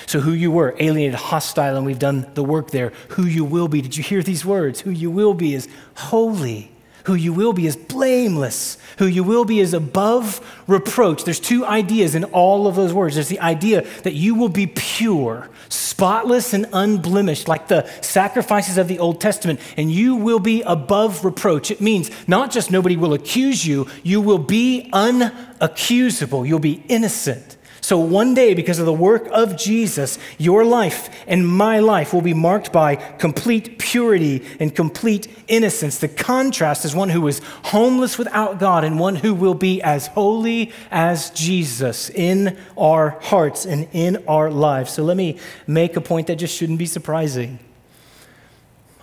So, 0.06 0.20
who 0.20 0.32
you 0.32 0.50
were, 0.50 0.76
alienated, 0.78 1.14
hostile, 1.14 1.76
and 1.76 1.86
we've 1.86 1.98
done 1.98 2.30
the 2.34 2.44
work 2.44 2.70
there. 2.70 2.92
Who 3.10 3.24
you 3.24 3.44
will 3.44 3.66
be. 3.66 3.80
Did 3.80 3.96
you 3.96 4.04
hear 4.04 4.22
these 4.22 4.44
words? 4.44 4.82
Who 4.82 4.90
you 4.90 5.10
will 5.10 5.34
be 5.34 5.54
is 5.54 5.68
holy 5.94 6.70
who 7.08 7.14
you 7.14 7.32
will 7.32 7.54
be 7.54 7.66
is 7.66 7.74
blameless. 7.74 8.76
Who 8.98 9.06
you 9.06 9.24
will 9.24 9.46
be 9.46 9.60
is 9.60 9.72
above 9.72 10.40
reproach. 10.66 11.24
There's 11.24 11.40
two 11.40 11.64
ideas 11.64 12.14
in 12.14 12.24
all 12.24 12.66
of 12.66 12.74
those 12.74 12.92
words. 12.92 13.14
There's 13.14 13.28
the 13.28 13.40
idea 13.40 13.86
that 14.02 14.12
you 14.12 14.34
will 14.34 14.50
be 14.50 14.66
pure, 14.66 15.48
spotless, 15.70 16.52
and 16.52 16.66
unblemished, 16.72 17.48
like 17.48 17.68
the 17.68 17.88
sacrifices 18.02 18.76
of 18.76 18.88
the 18.88 18.98
Old 18.98 19.22
Testament, 19.22 19.58
and 19.78 19.90
you 19.90 20.16
will 20.16 20.38
be 20.38 20.60
above 20.62 21.24
reproach. 21.24 21.70
It 21.70 21.80
means 21.80 22.10
not 22.28 22.50
just 22.50 22.70
nobody 22.70 22.96
will 22.96 23.14
accuse 23.14 23.66
you, 23.66 23.88
you 24.02 24.20
will 24.20 24.38
be 24.38 24.90
unaccusable. 24.92 26.46
You'll 26.46 26.58
be 26.58 26.82
innocent. 26.88 27.57
So 27.88 27.98
one 27.98 28.34
day, 28.34 28.52
because 28.52 28.78
of 28.78 28.84
the 28.84 28.92
work 28.92 29.28
of 29.32 29.56
Jesus, 29.56 30.18
your 30.36 30.62
life 30.62 31.08
and 31.26 31.48
my 31.48 31.78
life 31.78 32.12
will 32.12 32.20
be 32.20 32.34
marked 32.34 32.70
by 32.70 32.96
complete 32.96 33.78
purity 33.78 34.44
and 34.60 34.76
complete 34.76 35.26
innocence. 35.48 35.96
The 35.96 36.08
contrast 36.08 36.84
is 36.84 36.94
one 36.94 37.08
who 37.08 37.26
is 37.28 37.40
homeless 37.62 38.18
without 38.18 38.58
God 38.58 38.84
and 38.84 39.00
one 39.00 39.16
who 39.16 39.32
will 39.32 39.54
be 39.54 39.80
as 39.80 40.08
holy 40.08 40.70
as 40.90 41.30
Jesus 41.30 42.10
in 42.10 42.58
our 42.76 43.18
hearts 43.22 43.64
and 43.64 43.88
in 43.94 44.22
our 44.28 44.50
lives. 44.50 44.92
So 44.92 45.02
let 45.02 45.16
me 45.16 45.38
make 45.66 45.96
a 45.96 46.02
point 46.02 46.26
that 46.26 46.36
just 46.36 46.54
shouldn't 46.54 46.78
be 46.78 46.84
surprising. 46.84 47.58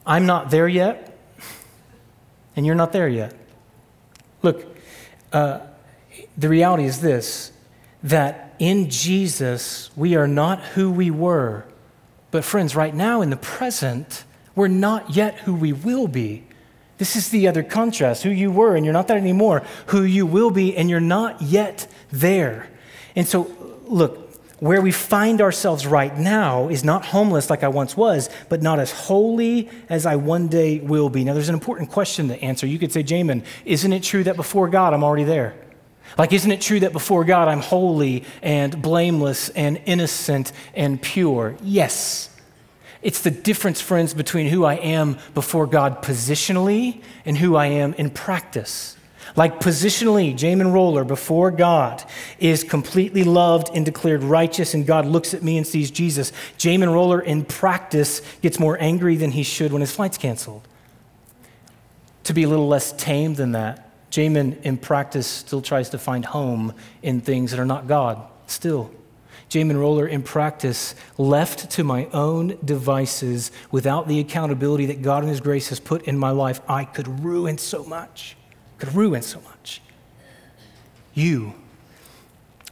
I'm 0.05 0.27
not 0.27 0.51
there 0.51 0.67
yet, 0.67 1.17
and 2.55 2.67
you're 2.67 2.75
not 2.75 2.93
there 2.93 3.09
yet. 3.09 3.33
Look, 4.43 4.63
uh, 5.33 5.61
the 6.37 6.49
reality 6.49 6.85
is 6.85 7.01
this 7.01 7.51
that 8.03 8.44
in 8.59 8.89
Jesus, 8.89 9.89
we 9.95 10.15
are 10.15 10.27
not 10.27 10.61
who 10.61 10.91
we 10.91 11.11
were. 11.11 11.65
But, 12.31 12.43
friends, 12.43 12.75
right 12.75 12.93
now 12.93 13.21
in 13.21 13.29
the 13.29 13.37
present, 13.37 14.23
we're 14.55 14.67
not 14.67 15.15
yet 15.15 15.39
who 15.39 15.53
we 15.53 15.73
will 15.73 16.07
be. 16.07 16.43
This 16.97 17.15
is 17.15 17.29
the 17.29 17.47
other 17.47 17.63
contrast 17.63 18.23
who 18.23 18.29
you 18.29 18.51
were 18.51 18.75
and 18.75 18.85
you're 18.85 18.93
not 18.93 19.07
that 19.09 19.17
anymore, 19.17 19.63
who 19.87 20.03
you 20.03 20.25
will 20.25 20.49
be 20.49 20.75
and 20.75 20.89
you're 20.89 21.01
not 21.01 21.41
yet 21.41 21.87
there. 22.11 22.69
And 23.15 23.27
so, 23.27 23.51
look, 23.85 24.25
where 24.59 24.81
we 24.81 24.91
find 24.91 25.41
ourselves 25.41 25.85
right 25.85 26.17
now 26.17 26.69
is 26.69 26.83
not 26.83 27.05
homeless 27.05 27.49
like 27.49 27.63
I 27.63 27.67
once 27.67 27.97
was, 27.97 28.29
but 28.47 28.61
not 28.61 28.79
as 28.79 28.91
holy 28.91 29.69
as 29.89 30.05
I 30.05 30.15
one 30.15 30.47
day 30.47 30.79
will 30.79 31.09
be. 31.09 31.25
Now, 31.25 31.33
there's 31.33 31.49
an 31.49 31.55
important 31.55 31.91
question 31.91 32.29
to 32.29 32.41
answer. 32.41 32.65
You 32.65 32.79
could 32.79 32.93
say, 32.93 33.03
Jamin, 33.03 33.43
isn't 33.65 33.91
it 33.91 34.03
true 34.03 34.23
that 34.23 34.37
before 34.37 34.69
God 34.69 34.93
I'm 34.93 35.03
already 35.03 35.25
there? 35.25 35.55
Like, 36.17 36.31
isn't 36.31 36.51
it 36.51 36.61
true 36.61 36.79
that 36.79 36.93
before 36.93 37.25
God 37.25 37.47
I'm 37.47 37.59
holy 37.59 38.23
and 38.41 38.81
blameless 38.81 39.49
and 39.49 39.81
innocent 39.85 40.51
and 40.73 41.01
pure? 41.01 41.55
Yes. 41.61 42.29
It's 43.01 43.21
the 43.21 43.31
difference, 43.31 43.81
friends, 43.81 44.13
between 44.13 44.47
who 44.47 44.63
I 44.65 44.75
am 44.75 45.17
before 45.33 45.67
God 45.67 46.01
positionally 46.01 47.03
and 47.25 47.37
who 47.37 47.55
I 47.55 47.67
am 47.67 47.93
in 47.95 48.09
practice. 48.09 48.97
Like 49.35 49.59
positionally, 49.59 50.33
Jamin 50.33 50.71
Roller 50.71 51.03
before 51.03 51.51
God 51.51 52.03
is 52.39 52.63
completely 52.63 53.23
loved 53.23 53.69
and 53.73 53.85
declared 53.85 54.23
righteous, 54.23 54.73
and 54.73 54.85
God 54.85 55.05
looks 55.05 55.33
at 55.33 55.43
me 55.43 55.57
and 55.57 55.67
sees 55.67 55.91
Jesus. 55.91 56.31
Jamin 56.57 56.93
Roller 56.93 57.19
in 57.19 57.43
practice 57.43 58.21
gets 58.41 58.59
more 58.59 58.77
angry 58.79 59.17
than 59.17 59.31
he 59.31 59.43
should 59.43 59.73
when 59.73 59.81
his 59.81 59.93
flight's 59.93 60.17
canceled. 60.17 60.67
To 62.23 62.33
be 62.33 62.43
a 62.43 62.47
little 62.47 62.67
less 62.67 62.93
tame 62.93 63.35
than 63.35 63.51
that, 63.51 63.84
Jamin, 64.15 64.61
in 64.61 64.77
practice, 64.77 65.27
still 65.27 65.61
tries 65.61 65.89
to 65.89 65.97
find 65.97 66.23
home 66.23 66.73
in 67.01 67.19
things 67.19 67.51
that 67.51 67.59
are 67.59 67.65
not 67.65 67.85
God, 67.85 68.25
still. 68.47 68.89
Jamin 69.49 69.77
Roller, 69.77 70.07
in 70.07 70.23
practice, 70.23 70.95
left 71.17 71.69
to 71.71 71.83
my 71.83 72.05
own 72.13 72.57
devices 72.63 73.51
without 73.71 74.07
the 74.07 74.21
accountability 74.21 74.85
that 74.85 75.01
God 75.01 75.23
and 75.23 75.29
His 75.29 75.41
grace 75.41 75.67
has 75.67 75.81
put 75.81 76.03
in 76.03 76.17
my 76.17 76.29
life, 76.29 76.61
I 76.65 76.85
could 76.85 77.25
ruin 77.25 77.57
so 77.57 77.83
much. 77.83 78.37
Could 78.77 78.95
ruin 78.95 79.21
so 79.21 79.41
much. 79.41 79.81
You, 81.13 81.53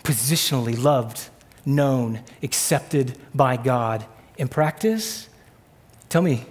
positionally 0.01 0.81
loved, 0.81 1.27
known, 1.65 2.21
accepted 2.41 3.17
by 3.35 3.57
God. 3.57 4.05
In 4.37 4.47
practice, 4.47 5.27
tell 6.07 6.21
me, 6.21 6.45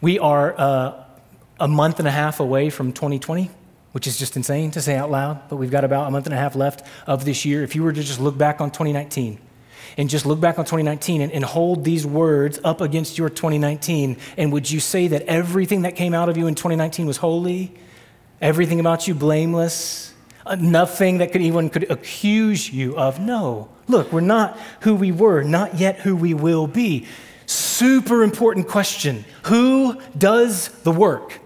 we 0.00 0.18
are. 0.18 0.58
Uh, 0.58 1.04
a 1.62 1.68
month 1.68 2.00
and 2.00 2.08
a 2.08 2.10
half 2.10 2.40
away 2.40 2.70
from 2.70 2.92
2020, 2.92 3.48
which 3.92 4.08
is 4.08 4.18
just 4.18 4.36
insane 4.36 4.72
to 4.72 4.82
say 4.82 4.96
out 4.96 5.12
loud, 5.12 5.48
but 5.48 5.56
we've 5.56 5.70
got 5.70 5.84
about 5.84 6.08
a 6.08 6.10
month 6.10 6.26
and 6.26 6.34
a 6.34 6.36
half 6.36 6.56
left 6.56 6.84
of 7.06 7.24
this 7.24 7.44
year. 7.44 7.62
If 7.62 7.76
you 7.76 7.84
were 7.84 7.92
to 7.92 8.02
just 8.02 8.18
look 8.18 8.36
back 8.36 8.60
on 8.60 8.72
2019 8.72 9.38
and 9.96 10.10
just 10.10 10.26
look 10.26 10.40
back 10.40 10.58
on 10.58 10.64
2019 10.64 11.20
and, 11.20 11.30
and 11.30 11.44
hold 11.44 11.84
these 11.84 12.04
words 12.04 12.58
up 12.64 12.80
against 12.80 13.16
your 13.16 13.28
2019, 13.28 14.16
and 14.36 14.52
would 14.52 14.68
you 14.68 14.80
say 14.80 15.06
that 15.06 15.22
everything 15.22 15.82
that 15.82 15.94
came 15.94 16.14
out 16.14 16.28
of 16.28 16.36
you 16.36 16.48
in 16.48 16.56
2019 16.56 17.06
was 17.06 17.18
holy? 17.18 17.72
Everything 18.40 18.80
about 18.80 19.06
you 19.06 19.14
blameless? 19.14 20.14
Uh, 20.44 20.56
nothing 20.56 21.18
that 21.18 21.30
could 21.30 21.42
anyone 21.42 21.70
could 21.70 21.88
accuse 21.88 22.72
you 22.72 22.96
of? 22.96 23.20
No. 23.20 23.68
Look, 23.86 24.12
we're 24.12 24.20
not 24.20 24.58
who 24.80 24.96
we 24.96 25.12
were, 25.12 25.44
not 25.44 25.78
yet 25.78 26.00
who 26.00 26.16
we 26.16 26.34
will 26.34 26.66
be. 26.66 27.06
Super 27.46 28.24
important 28.24 28.66
question. 28.66 29.24
Who 29.44 30.00
does 30.18 30.68
the 30.82 30.90
work? 30.90 31.38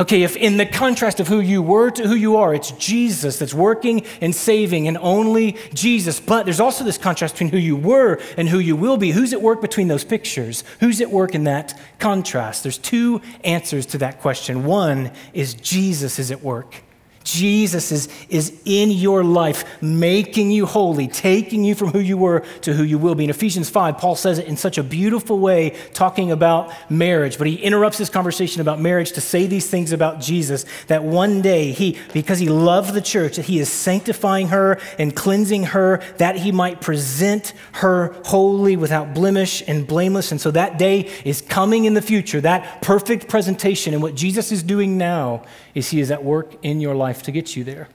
Okay, 0.00 0.22
if 0.22 0.36
in 0.36 0.56
the 0.56 0.66
contrast 0.66 1.20
of 1.20 1.28
who 1.28 1.40
you 1.40 1.62
were 1.62 1.90
to 1.90 2.06
who 2.06 2.14
you 2.14 2.36
are, 2.36 2.54
it's 2.54 2.72
Jesus 2.72 3.38
that's 3.38 3.54
working 3.54 4.04
and 4.20 4.34
saving 4.34 4.88
and 4.88 4.98
only 4.98 5.56
Jesus. 5.72 6.20
But 6.20 6.44
there's 6.44 6.60
also 6.60 6.84
this 6.84 6.98
contrast 6.98 7.34
between 7.34 7.50
who 7.50 7.58
you 7.58 7.76
were 7.76 8.20
and 8.36 8.48
who 8.48 8.58
you 8.58 8.76
will 8.76 8.96
be. 8.96 9.10
Who's 9.10 9.32
at 9.32 9.42
work 9.42 9.60
between 9.60 9.88
those 9.88 10.04
pictures? 10.04 10.64
Who's 10.80 11.00
at 11.00 11.10
work 11.10 11.34
in 11.34 11.44
that 11.44 11.78
contrast? 11.98 12.62
There's 12.62 12.78
two 12.78 13.20
answers 13.44 13.86
to 13.86 13.98
that 13.98 14.20
question. 14.20 14.64
One 14.64 15.10
is 15.32 15.54
Jesus 15.54 16.18
is 16.18 16.30
at 16.30 16.42
work. 16.42 16.83
Jesus 17.24 17.90
is, 17.90 18.08
is 18.28 18.60
in 18.66 18.90
your 18.90 19.24
life, 19.24 19.64
making 19.82 20.50
you 20.50 20.66
holy, 20.66 21.08
taking 21.08 21.64
you 21.64 21.74
from 21.74 21.88
who 21.88 21.98
you 21.98 22.18
were 22.18 22.40
to 22.60 22.74
who 22.74 22.82
you 22.82 22.98
will 22.98 23.14
be. 23.14 23.24
In 23.24 23.30
Ephesians 23.30 23.70
5, 23.70 23.96
Paul 23.96 24.14
says 24.14 24.38
it 24.38 24.46
in 24.46 24.58
such 24.58 24.76
a 24.76 24.82
beautiful 24.82 25.38
way, 25.38 25.74
talking 25.94 26.30
about 26.30 26.70
marriage, 26.90 27.38
but 27.38 27.46
he 27.46 27.54
interrupts 27.54 27.96
this 27.96 28.10
conversation 28.10 28.60
about 28.60 28.78
marriage 28.78 29.12
to 29.12 29.22
say 29.22 29.46
these 29.46 29.68
things 29.68 29.90
about 29.90 30.20
Jesus 30.20 30.66
that 30.88 31.02
one 31.02 31.40
day 31.40 31.72
he, 31.72 31.98
because 32.12 32.38
he 32.38 32.48
loved 32.48 32.92
the 32.92 33.00
church, 33.00 33.36
that 33.36 33.46
he 33.46 33.58
is 33.58 33.70
sanctifying 33.70 34.48
her 34.48 34.78
and 34.98 35.16
cleansing 35.16 35.64
her, 35.64 36.02
that 36.18 36.36
he 36.36 36.52
might 36.52 36.82
present 36.82 37.54
her 37.72 38.14
holy 38.26 38.76
without 38.76 39.14
blemish 39.14 39.62
and 39.66 39.86
blameless. 39.86 40.30
And 40.30 40.40
so 40.40 40.50
that 40.50 40.78
day 40.78 41.10
is 41.24 41.40
coming 41.40 41.86
in 41.86 41.94
the 41.94 42.02
future, 42.02 42.42
that 42.42 42.82
perfect 42.82 43.28
presentation. 43.28 43.94
And 43.94 44.02
what 44.02 44.14
Jesus 44.14 44.52
is 44.52 44.62
doing 44.62 44.98
now 44.98 45.42
is 45.74 45.88
he 45.88 46.00
is 46.00 46.10
at 46.10 46.22
work 46.22 46.54
in 46.62 46.80
your 46.80 46.94
life 46.94 47.13
to 47.22 47.32
get 47.32 47.56
you 47.56 47.64
there. 47.64 47.88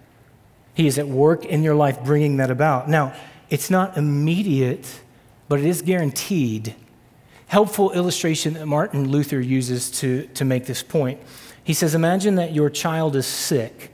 He 0.73 0.87
is 0.87 0.97
at 0.97 1.07
work 1.07 1.45
in 1.45 1.63
your 1.63 1.75
life 1.75 2.03
bringing 2.03 2.37
that 2.37 2.49
about. 2.49 2.89
Now, 2.89 3.13
it's 3.49 3.69
not 3.69 3.97
immediate, 3.97 5.01
but 5.47 5.59
it 5.59 5.65
is 5.65 5.81
guaranteed. 5.81 6.75
Helpful 7.47 7.91
illustration 7.91 8.53
that 8.53 8.65
Martin 8.65 9.09
Luther 9.09 9.39
uses 9.39 9.89
to, 9.99 10.27
to 10.35 10.45
make 10.45 10.65
this 10.65 10.83
point. 10.83 11.19
He 11.63 11.73
says, 11.73 11.95
Imagine 11.95 12.35
that 12.35 12.53
your 12.53 12.69
child 12.69 13.15
is 13.15 13.25
sick 13.25 13.91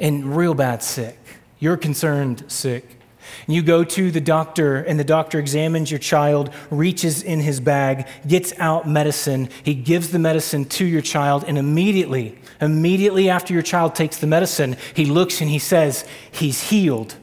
and 0.00 0.36
real 0.36 0.54
bad 0.54 0.82
sick. 0.82 1.18
You're 1.58 1.76
concerned 1.76 2.44
sick. 2.48 2.97
You 3.46 3.62
go 3.62 3.82
to 3.84 4.10
the 4.10 4.20
doctor, 4.20 4.76
and 4.76 4.98
the 5.00 5.04
doctor 5.04 5.38
examines 5.38 5.90
your 5.90 5.98
child, 5.98 6.52
reaches 6.70 7.22
in 7.22 7.40
his 7.40 7.60
bag, 7.60 8.06
gets 8.26 8.52
out 8.58 8.88
medicine. 8.88 9.48
He 9.62 9.74
gives 9.74 10.10
the 10.10 10.18
medicine 10.18 10.64
to 10.66 10.84
your 10.84 11.00
child, 11.00 11.44
and 11.46 11.56
immediately, 11.56 12.38
immediately 12.60 13.30
after 13.30 13.54
your 13.54 13.62
child 13.62 13.94
takes 13.94 14.18
the 14.18 14.26
medicine, 14.26 14.76
he 14.94 15.06
looks 15.06 15.40
and 15.40 15.48
he 15.48 15.58
says, 15.58 16.06
He's 16.30 16.70
healed. 16.70 17.16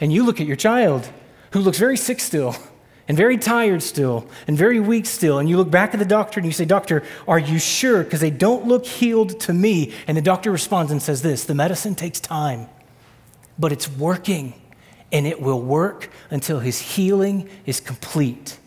And 0.00 0.12
you 0.12 0.24
look 0.24 0.40
at 0.40 0.46
your 0.46 0.56
child, 0.56 1.08
who 1.52 1.60
looks 1.60 1.78
very 1.78 1.96
sick 1.96 2.20
still, 2.20 2.56
and 3.08 3.16
very 3.16 3.36
tired 3.36 3.82
still, 3.82 4.26
and 4.46 4.56
very 4.56 4.80
weak 4.80 5.06
still, 5.06 5.38
and 5.38 5.48
you 5.48 5.56
look 5.56 5.70
back 5.70 5.92
at 5.92 5.98
the 5.98 6.06
doctor 6.06 6.40
and 6.40 6.46
you 6.46 6.52
say, 6.52 6.64
Doctor, 6.64 7.02
are 7.26 7.38
you 7.38 7.58
sure? 7.58 8.04
Because 8.04 8.20
they 8.20 8.30
don't 8.30 8.66
look 8.66 8.86
healed 8.86 9.40
to 9.40 9.52
me. 9.52 9.92
And 10.06 10.16
the 10.16 10.22
doctor 10.22 10.50
responds 10.50 10.92
and 10.92 11.02
says 11.02 11.22
this 11.22 11.44
The 11.44 11.54
medicine 11.54 11.94
takes 11.94 12.20
time, 12.20 12.68
but 13.58 13.72
it's 13.72 13.88
working 13.88 14.54
and 15.12 15.26
it 15.26 15.40
will 15.40 15.60
work 15.60 16.10
until 16.30 16.58
his 16.58 16.80
healing 16.80 17.48
is 17.66 17.78
complete. 17.78 18.58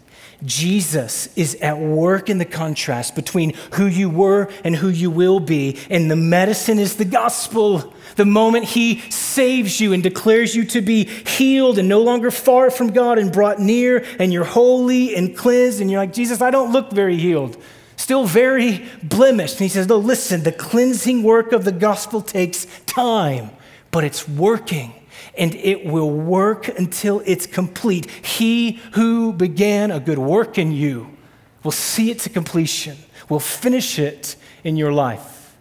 Jesus 0.43 1.29
is 1.35 1.55
at 1.55 1.79
work 1.79 2.29
in 2.29 2.37
the 2.37 2.45
contrast 2.45 3.15
between 3.15 3.53
who 3.73 3.87
you 3.87 4.09
were 4.09 4.49
and 4.63 4.75
who 4.75 4.89
you 4.89 5.09
will 5.09 5.39
be. 5.39 5.79
And 5.89 6.11
the 6.11 6.15
medicine 6.15 6.77
is 6.77 6.97
the 6.97 7.05
gospel. 7.05 7.93
The 8.15 8.25
moment 8.25 8.65
he 8.65 8.99
saves 9.09 9.79
you 9.79 9.93
and 9.93 10.03
declares 10.03 10.55
you 10.55 10.65
to 10.65 10.81
be 10.81 11.05
healed 11.05 11.79
and 11.79 11.87
no 11.87 12.01
longer 12.01 12.31
far 12.31 12.69
from 12.69 12.91
God 12.91 13.17
and 13.17 13.31
brought 13.31 13.59
near, 13.59 14.05
and 14.19 14.31
you're 14.31 14.43
holy 14.43 15.15
and 15.15 15.35
cleansed, 15.35 15.81
and 15.81 15.89
you're 15.89 16.01
like, 16.01 16.13
Jesus, 16.13 16.41
I 16.41 16.51
don't 16.51 16.71
look 16.71 16.91
very 16.91 17.17
healed. 17.17 17.57
still 17.97 18.25
very 18.25 18.85
blemished. 19.01 19.53
And 19.53 19.61
he 19.61 19.69
says, 19.69 19.87
No, 19.87 19.97
listen, 19.97 20.43
the 20.43 20.51
cleansing 20.51 21.23
work 21.23 21.53
of 21.53 21.63
the 21.63 21.71
gospel 21.71 22.21
takes 22.21 22.67
time, 22.85 23.51
but 23.89 24.03
it's 24.03 24.27
working 24.27 24.94
and 25.37 25.55
it 25.55 25.85
will 25.85 26.11
work 26.11 26.67
until 26.67 27.21
it's 27.25 27.45
complete. 27.45 28.09
He 28.09 28.73
who 28.93 29.33
began 29.33 29.91
a 29.91 29.99
good 29.99 30.17
work 30.17 30.57
in 30.57 30.71
you 30.71 31.15
will 31.63 31.71
see 31.71 32.11
it 32.11 32.19
to 32.19 32.29
completion, 32.29 32.97
will 33.27 33.39
finish 33.39 33.99
it 33.99 34.35
in 34.63 34.77
your 34.77 34.93
life. 34.93 35.57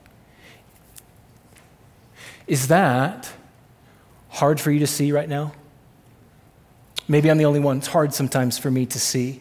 Is 2.47 2.69
that 2.69 3.33
hard 4.29 4.61
for 4.61 4.71
you 4.71 4.81
to 4.81 4.87
see 4.87 5.13
right 5.13 5.29
now? 5.29 5.53
Maybe 7.09 7.31
I'm 7.31 7.39
the 7.39 7.45
only 7.45 7.61
one. 7.61 7.79
It's 7.79 7.87
hard 7.87 8.15
sometimes 8.15 8.59
for 8.59 8.71
me 8.71 8.87
to 8.87 8.99
see. 8.99 9.41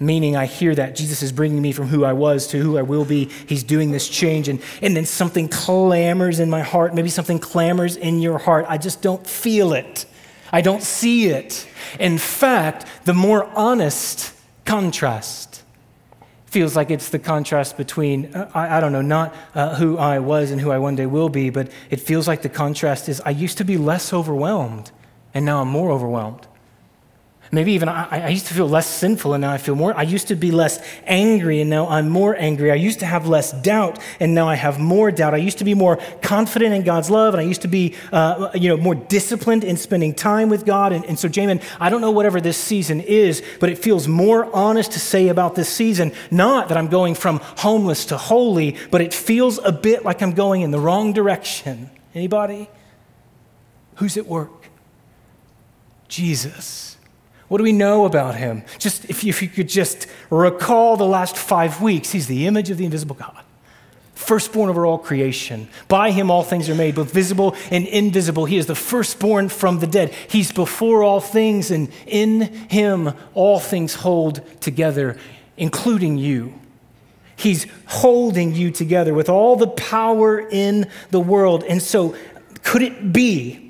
Meaning, 0.00 0.36
I 0.36 0.46
hear 0.46 0.74
that 0.74 0.96
Jesus 0.96 1.22
is 1.22 1.32
bringing 1.32 1.62
me 1.62 1.72
from 1.72 1.88
who 1.88 2.04
I 2.04 2.12
was 2.12 2.46
to 2.48 2.58
who 2.58 2.76
I 2.76 2.82
will 2.82 3.04
be. 3.04 3.26
He's 3.46 3.62
doing 3.62 3.90
this 3.90 4.08
change. 4.08 4.48
And, 4.48 4.60
and 4.82 4.96
then 4.96 5.06
something 5.06 5.48
clamors 5.48 6.40
in 6.40 6.50
my 6.50 6.62
heart. 6.62 6.94
Maybe 6.94 7.08
something 7.08 7.38
clamors 7.38 7.96
in 7.96 8.20
your 8.20 8.38
heart. 8.38 8.66
I 8.68 8.78
just 8.78 9.02
don't 9.02 9.26
feel 9.26 9.72
it. 9.72 10.06
I 10.52 10.60
don't 10.60 10.82
see 10.82 11.28
it. 11.28 11.68
In 11.98 12.18
fact, 12.18 12.86
the 13.04 13.14
more 13.14 13.44
honest 13.56 14.32
contrast 14.64 15.62
feels 16.54 16.76
like 16.76 16.88
it's 16.88 17.08
the 17.08 17.18
contrast 17.18 17.76
between, 17.76 18.32
uh, 18.32 18.48
I, 18.54 18.76
I, 18.76 18.80
don't 18.80 18.92
know, 18.92 19.02
not 19.02 19.34
uh, 19.56 19.74
who 19.74 19.98
I 19.98 20.20
was 20.20 20.52
and 20.52 20.60
who 20.60 20.70
I 20.70 20.78
one 20.78 20.94
day 20.94 21.04
will 21.04 21.28
be, 21.28 21.50
but 21.50 21.68
it 21.90 21.96
feels 21.96 22.28
like 22.28 22.42
the 22.42 22.48
contrast 22.48 23.08
is 23.08 23.20
I 23.22 23.30
used 23.30 23.58
to 23.58 23.64
be 23.64 23.76
less 23.76 24.12
overwhelmed, 24.12 24.92
and 25.34 25.44
now 25.44 25.62
I'm 25.62 25.68
more 25.68 25.90
overwhelmed. 25.90 26.46
Maybe 27.54 27.72
even 27.72 27.88
I, 27.88 28.24
I, 28.24 28.28
used 28.28 28.46
to 28.46 28.54
feel 28.54 28.68
less 28.68 28.86
sinful 28.86 29.34
and 29.34 29.42
now 29.42 29.52
I 29.52 29.58
feel 29.58 29.76
more. 29.76 29.96
I 29.96 30.02
used 30.02 30.28
to 30.28 30.34
be 30.34 30.50
less 30.50 30.84
angry 31.06 31.60
and 31.60 31.70
now 31.70 31.86
I'm 31.88 32.08
more 32.08 32.34
angry. 32.36 32.72
I 32.72 32.74
used 32.74 33.00
to 33.00 33.06
have 33.06 33.28
less 33.28 33.52
doubt 33.52 33.98
and 34.18 34.34
now 34.34 34.48
I 34.48 34.56
have 34.56 34.80
more 34.80 35.10
doubt. 35.10 35.34
I 35.34 35.38
used 35.38 35.58
to 35.58 35.64
be 35.64 35.74
more 35.74 35.98
confident 36.20 36.74
in 36.74 36.82
God's 36.82 37.10
love 37.10 37.34
and 37.34 37.40
I 37.40 37.44
used 37.44 37.62
to 37.62 37.68
be, 37.68 37.94
uh, 38.12 38.50
you 38.54 38.68
know, 38.68 38.76
more 38.76 38.94
disciplined 38.94 39.62
in 39.62 39.76
spending 39.76 40.14
time 40.14 40.48
with 40.48 40.64
God. 40.66 40.92
And, 40.92 41.04
and 41.04 41.18
so, 41.18 41.28
Jamin, 41.28 41.62
I 41.78 41.90
don't 41.90 42.00
know 42.00 42.10
whatever 42.10 42.40
this 42.40 42.56
season 42.56 43.00
is, 43.00 43.42
but 43.60 43.68
it 43.68 43.78
feels 43.78 44.08
more 44.08 44.54
honest 44.54 44.92
to 44.92 45.00
say 45.00 45.28
about 45.28 45.54
this 45.54 45.68
season. 45.68 46.12
Not 46.30 46.68
that 46.68 46.76
I'm 46.76 46.88
going 46.88 47.14
from 47.14 47.40
homeless 47.58 48.06
to 48.06 48.16
holy, 48.16 48.76
but 48.90 49.00
it 49.00 49.14
feels 49.14 49.58
a 49.58 49.72
bit 49.72 50.04
like 50.04 50.22
I'm 50.22 50.32
going 50.32 50.62
in 50.62 50.70
the 50.70 50.80
wrong 50.80 51.12
direction. 51.12 51.90
Anybody? 52.14 52.68
Who's 53.96 54.16
at 54.16 54.26
work? 54.26 54.68
Jesus. 56.08 56.96
What 57.48 57.58
do 57.58 57.64
we 57.64 57.72
know 57.72 58.06
about 58.06 58.36
him? 58.36 58.62
Just 58.78 59.04
if 59.06 59.22
you, 59.22 59.30
if 59.30 59.42
you 59.42 59.48
could 59.48 59.68
just 59.68 60.06
recall 60.30 60.96
the 60.96 61.04
last 61.04 61.36
five 61.36 61.82
weeks, 61.82 62.12
he's 62.12 62.26
the 62.26 62.46
image 62.46 62.70
of 62.70 62.78
the 62.78 62.84
invisible 62.84 63.16
God. 63.16 63.44
Firstborn 64.14 64.70
over 64.70 64.86
all 64.86 64.98
creation. 64.98 65.68
By 65.88 66.10
him 66.10 66.30
all 66.30 66.42
things 66.42 66.70
are 66.70 66.74
made, 66.74 66.94
both 66.94 67.12
visible 67.12 67.56
and 67.70 67.86
invisible. 67.86 68.46
He 68.46 68.56
is 68.56 68.66
the 68.66 68.74
firstborn 68.74 69.48
from 69.48 69.80
the 69.80 69.86
dead. 69.86 70.14
He's 70.28 70.52
before 70.52 71.02
all 71.02 71.20
things, 71.20 71.70
and 71.70 71.90
in 72.06 72.42
him 72.70 73.12
all 73.34 73.60
things 73.60 73.94
hold 73.94 74.40
together, 74.60 75.18
including 75.56 76.16
you. 76.16 76.54
He's 77.36 77.66
holding 77.86 78.54
you 78.54 78.70
together 78.70 79.12
with 79.12 79.28
all 79.28 79.56
the 79.56 79.66
power 79.66 80.38
in 80.38 80.88
the 81.10 81.20
world. 81.20 81.64
And 81.64 81.82
so, 81.82 82.14
could 82.62 82.82
it 82.82 83.12
be 83.12 83.63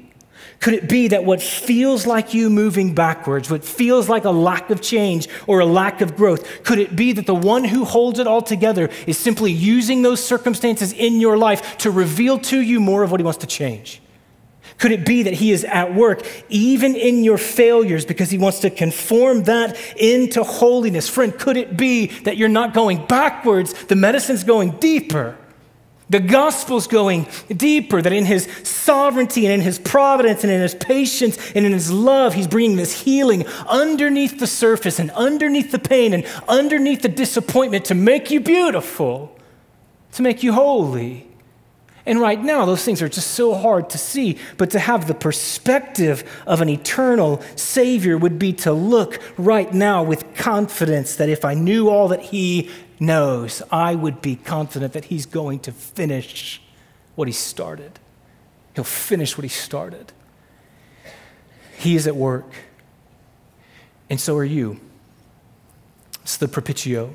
could 0.64 0.72
it 0.72 0.88
be 0.88 1.08
that 1.08 1.26
what 1.26 1.42
feels 1.42 2.06
like 2.06 2.32
you 2.32 2.48
moving 2.48 2.94
backwards, 2.94 3.50
what 3.50 3.62
feels 3.62 4.08
like 4.08 4.24
a 4.24 4.30
lack 4.30 4.70
of 4.70 4.80
change 4.80 5.28
or 5.46 5.60
a 5.60 5.66
lack 5.66 6.00
of 6.00 6.16
growth, 6.16 6.64
could 6.64 6.78
it 6.78 6.96
be 6.96 7.12
that 7.12 7.26
the 7.26 7.34
one 7.34 7.64
who 7.64 7.84
holds 7.84 8.18
it 8.18 8.26
all 8.26 8.40
together 8.40 8.88
is 9.06 9.18
simply 9.18 9.52
using 9.52 10.00
those 10.00 10.24
circumstances 10.24 10.94
in 10.94 11.20
your 11.20 11.36
life 11.36 11.76
to 11.76 11.90
reveal 11.90 12.38
to 12.38 12.58
you 12.58 12.80
more 12.80 13.02
of 13.02 13.10
what 13.10 13.20
he 13.20 13.24
wants 13.24 13.40
to 13.40 13.46
change? 13.46 14.00
Could 14.78 14.90
it 14.90 15.04
be 15.04 15.24
that 15.24 15.34
he 15.34 15.52
is 15.52 15.64
at 15.64 15.94
work 15.94 16.26
even 16.48 16.96
in 16.96 17.24
your 17.24 17.36
failures 17.36 18.06
because 18.06 18.30
he 18.30 18.38
wants 18.38 18.60
to 18.60 18.70
conform 18.70 19.42
that 19.42 19.76
into 19.98 20.42
holiness? 20.42 21.10
Friend, 21.10 21.38
could 21.38 21.58
it 21.58 21.76
be 21.76 22.06
that 22.22 22.38
you're 22.38 22.48
not 22.48 22.72
going 22.72 23.04
backwards, 23.04 23.74
the 23.84 23.96
medicine's 23.96 24.44
going 24.44 24.70
deeper? 24.78 25.36
The 26.10 26.20
gospel's 26.20 26.86
going 26.86 27.26
deeper, 27.48 28.02
that 28.02 28.12
in 28.12 28.26
his 28.26 28.46
sovereignty 28.62 29.46
and 29.46 29.54
in 29.54 29.60
his 29.62 29.78
providence 29.78 30.44
and 30.44 30.52
in 30.52 30.60
his 30.60 30.74
patience 30.74 31.38
and 31.54 31.64
in 31.64 31.72
his 31.72 31.90
love, 31.90 32.34
he's 32.34 32.46
bringing 32.46 32.76
this 32.76 33.02
healing 33.02 33.46
underneath 33.66 34.38
the 34.38 34.46
surface 34.46 34.98
and 34.98 35.10
underneath 35.12 35.72
the 35.72 35.78
pain 35.78 36.12
and 36.12 36.26
underneath 36.46 37.00
the 37.02 37.08
disappointment 37.08 37.86
to 37.86 37.94
make 37.94 38.30
you 38.30 38.40
beautiful, 38.40 39.34
to 40.12 40.22
make 40.22 40.42
you 40.42 40.52
holy. 40.52 41.26
And 42.06 42.20
right 42.20 42.42
now, 42.42 42.66
those 42.66 42.84
things 42.84 43.00
are 43.00 43.08
just 43.08 43.30
so 43.30 43.54
hard 43.54 43.88
to 43.90 43.98
see, 43.98 44.38
but 44.58 44.70
to 44.72 44.78
have 44.78 45.06
the 45.06 45.14
perspective 45.14 46.22
of 46.46 46.60
an 46.60 46.68
eternal 46.68 47.42
Savior 47.56 48.18
would 48.18 48.38
be 48.38 48.52
to 48.52 48.74
look 48.74 49.20
right 49.38 49.72
now 49.72 50.02
with 50.02 50.34
confidence 50.34 51.16
that 51.16 51.30
if 51.30 51.46
I 51.46 51.54
knew 51.54 51.88
all 51.88 52.08
that 52.08 52.20
He 52.20 52.70
knows, 53.06 53.62
I 53.70 53.94
would 53.94 54.20
be 54.20 54.36
confident 54.36 54.92
that 54.92 55.06
He's 55.06 55.26
going 55.26 55.60
to 55.60 55.72
finish 55.72 56.62
what 57.14 57.28
He 57.28 57.32
started. 57.32 57.98
He'll 58.74 58.84
finish 58.84 59.36
what 59.36 59.44
He 59.44 59.48
started. 59.48 60.12
He 61.76 61.96
is 61.96 62.06
at 62.06 62.16
work, 62.16 62.50
and 64.08 64.20
so 64.20 64.36
are 64.36 64.44
you. 64.44 64.80
It's 66.22 66.36
the 66.36 66.48
propitio. 66.48 67.14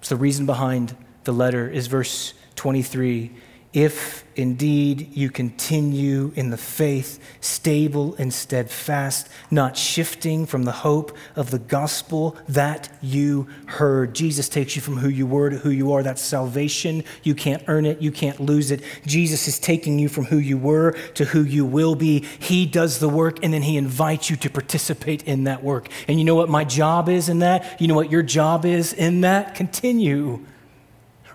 It's 0.00 0.10
the 0.10 0.16
reason 0.16 0.44
behind 0.46 0.96
the 1.24 1.32
letter, 1.32 1.68
is 1.68 1.86
verse 1.86 2.34
23 2.56 3.32
if 3.74 4.24
indeed 4.36 5.08
you 5.12 5.28
continue 5.28 6.32
in 6.36 6.50
the 6.50 6.56
faith, 6.56 7.18
stable 7.40 8.14
and 8.18 8.32
steadfast, 8.32 9.28
not 9.50 9.76
shifting 9.76 10.46
from 10.46 10.62
the 10.62 10.72
hope 10.72 11.16
of 11.34 11.50
the 11.50 11.58
gospel 11.58 12.36
that 12.48 12.88
you 13.02 13.48
heard. 13.66 14.14
Jesus 14.14 14.48
takes 14.48 14.76
you 14.76 14.82
from 14.82 14.96
who 14.96 15.08
you 15.08 15.26
were 15.26 15.50
to 15.50 15.58
who 15.58 15.70
you 15.70 15.92
are. 15.92 16.04
That's 16.04 16.22
salvation. 16.22 17.02
You 17.24 17.34
can't 17.34 17.64
earn 17.66 17.84
it, 17.84 18.00
you 18.00 18.12
can't 18.12 18.38
lose 18.38 18.70
it. 18.70 18.82
Jesus 19.06 19.48
is 19.48 19.58
taking 19.58 19.98
you 19.98 20.08
from 20.08 20.24
who 20.26 20.38
you 20.38 20.56
were 20.56 20.92
to 21.14 21.24
who 21.24 21.42
you 21.42 21.64
will 21.64 21.96
be. 21.96 22.20
He 22.38 22.66
does 22.66 23.00
the 23.00 23.08
work 23.08 23.42
and 23.42 23.52
then 23.52 23.62
he 23.62 23.76
invites 23.76 24.30
you 24.30 24.36
to 24.36 24.50
participate 24.50 25.24
in 25.24 25.44
that 25.44 25.64
work. 25.64 25.88
And 26.06 26.18
you 26.18 26.24
know 26.24 26.36
what 26.36 26.48
my 26.48 26.64
job 26.64 27.08
is 27.08 27.28
in 27.28 27.40
that? 27.40 27.80
You 27.80 27.88
know 27.88 27.94
what 27.94 28.10
your 28.10 28.22
job 28.22 28.64
is 28.64 28.92
in 28.92 29.22
that? 29.22 29.56
Continue 29.56 30.44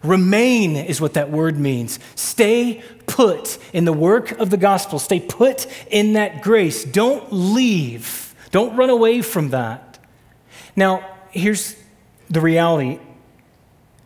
Remain 0.04 0.76
is 0.76 1.02
what 1.02 1.14
that 1.16 1.30
word 1.30 1.60
means. 1.60 2.00
Stay 2.16 2.82
put 3.06 3.58
in 3.74 3.86
the 3.86 3.94
work 3.94 4.32
of 4.32 4.50
the 4.50 4.58
gospel. 4.58 4.98
Stay 5.00 5.20
put 5.20 5.68
in 5.90 6.14
that 6.14 6.42
grace. 6.42 6.86
Don't 6.86 7.28
leave. 7.32 8.34
Don't 8.52 8.76
run 8.78 8.90
away 8.90 9.22
from 9.22 9.50
that. 9.50 10.00
Now, 10.76 11.06
here's 11.32 11.76
the 12.30 12.42
reality 12.42 13.00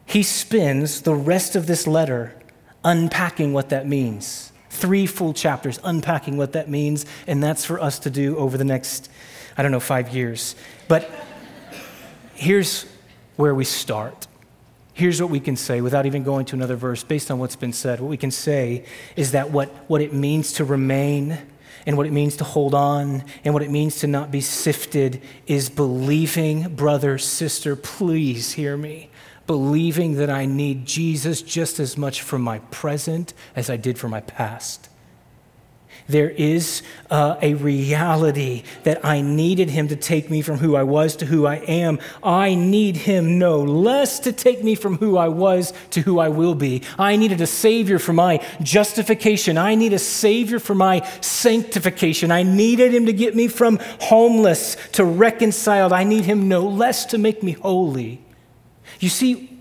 he 0.06 0.24
spends 0.24 1.02
the 1.02 1.14
rest 1.14 1.56
of 1.56 1.66
this 1.68 1.88
letter 1.88 2.36
unpacking 2.84 3.54
what 3.54 3.70
that 3.70 3.88
means. 3.88 4.52
Three 4.70 5.06
full 5.06 5.34
chapters 5.34 5.80
unpacking 5.84 6.38
what 6.38 6.54
that 6.54 6.70
means, 6.70 7.06
and 7.28 7.42
that's 7.42 7.64
for 7.64 7.80
us 7.80 8.00
to 8.00 8.10
do 8.10 8.36
over 8.38 8.58
the 8.58 8.66
next, 8.66 9.10
I 9.58 9.62
don't 9.62 9.72
know, 9.72 9.80
five 9.80 10.10
years. 10.10 10.56
But 10.88 11.10
here's 12.34 12.86
where 13.38 13.56
we 13.56 13.64
start. 13.64 14.28
Here's 14.94 15.20
what 15.20 15.32
we 15.32 15.40
can 15.40 15.56
say 15.56 15.82
without 15.82 16.06
even 16.06 16.24
going 16.24 16.46
to 16.46 16.56
another 16.56 16.76
verse 16.76 17.04
based 17.04 17.32
on 17.32 17.40
what's 17.40 17.56
been 17.56 17.74
said. 17.74 18.00
What 18.00 18.10
we 18.10 18.18
can 18.18 18.32
say 18.32 18.86
is 19.16 19.32
that 19.32 19.50
what, 19.50 19.70
what 19.88 20.02
it 20.02 20.14
means 20.14 20.54
to 20.54 20.66
remain 20.66 21.40
and 21.86 21.98
what 21.98 22.06
it 22.06 22.14
means 22.14 22.38
to 22.38 22.44
hold 22.44 22.76
on 22.76 23.24
and 23.44 23.54
what 23.54 23.64
it 23.64 23.72
means 23.72 24.00
to 24.00 24.08
not 24.08 24.30
be 24.30 24.40
sifted 24.40 25.22
is 25.48 25.70
believing, 25.70 26.76
brother, 26.76 27.18
sister, 27.18 27.76
please 27.76 28.54
hear 28.54 28.78
me. 28.78 29.10
Believing 29.48 30.16
that 30.16 30.30
I 30.30 30.46
need 30.46 30.86
Jesus 30.86 31.42
just 31.42 31.80
as 31.80 31.98
much 31.98 32.22
for 32.22 32.38
my 32.40 32.60
present 32.60 33.34
as 33.56 33.70
I 33.70 33.78
did 33.78 33.98
for 33.98 34.08
my 34.08 34.22
past. 34.22 34.90
There 36.08 36.30
is 36.30 36.82
uh, 37.10 37.38
a 37.42 37.54
reality 37.54 38.64
that 38.84 39.06
I 39.06 39.22
needed 39.22 39.70
him 39.70 39.88
to 39.88 39.96
take 39.96 40.30
me 40.30 40.42
from 40.42 40.58
who 40.58 40.76
I 40.76 40.84
was 40.84 41.16
to 41.18 41.26
who 41.26 41.46
I 41.46 41.56
am. 41.56 42.00
I 42.22 42.56
need 42.56 42.98
him 42.98 43.40
no 43.40 43.62
less 43.62 44.20
to 44.22 44.34
take 44.34 44.64
me 44.64 44.76
from 44.76 44.98
who 44.98 45.18
I 45.18 45.30
was 45.30 45.74
to 45.92 46.02
who 46.02 46.20
I 46.20 46.30
will 46.30 46.56
be. 46.56 46.84
I 47.00 47.16
needed 47.16 47.40
a 47.42 47.48
Savior 47.48 48.00
for 48.00 48.14
my 48.14 48.46
justification. 48.62 49.58
I 49.58 49.76
need 49.76 49.94
a 49.94 50.00
Savior 50.00 50.60
for 50.60 50.76
my 50.76 51.08
sanctification. 51.22 52.32
I 52.32 52.44
needed 52.44 52.94
him 52.94 53.06
to 53.06 53.14
get 53.14 53.36
me 53.36 53.48
from 53.48 53.80
homeless 54.02 54.76
to 54.94 55.06
reconciled. 55.06 55.94
I 55.94 56.04
need 56.04 56.26
him 56.26 56.48
no 56.50 56.68
less 56.68 57.06
to 57.08 57.18
make 57.18 57.44
me 57.44 57.54
holy. 57.54 58.22
You 59.00 59.10
see, 59.10 59.53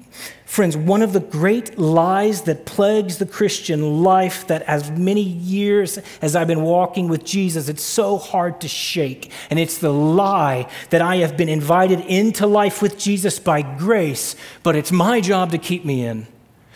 Friends, 0.53 0.77
one 0.77 1.01
of 1.01 1.15
the 1.15 1.21
great 1.21 1.79
lies 1.79 2.43
that 2.43 2.67
plagues 2.67 3.17
the 3.17 3.25
Christian 3.25 4.03
life, 4.03 4.47
that 4.49 4.61
as 4.65 4.91
many 4.91 5.23
years 5.23 5.97
as 6.21 6.37
I've 6.37 6.47
been 6.47 6.61
walking 6.61 7.09
with 7.09 7.25
Jesus, 7.25 7.71
it's 7.71 7.83
so 7.83 8.19
hard 8.19 8.61
to 8.61 8.69
shake. 8.69 9.33
And 9.49 9.59
it's 9.59 9.79
the 9.79 9.95
lie 9.95 10.69
that 10.91 11.01
I 11.01 11.17
have 11.17 11.39
been 11.39 11.49
invited 11.49 12.01
into 12.01 12.47
life 12.47 12.83
with 12.83 12.99
Jesus 12.99 13.39
by 13.39 13.63
grace, 13.63 14.37
but 14.63 14.77
it's 14.77 14.93
my 14.93 15.23
job 15.23 15.53
to 15.53 15.57
keep 15.59 15.87
me 15.87 16.05
in. 16.05 16.27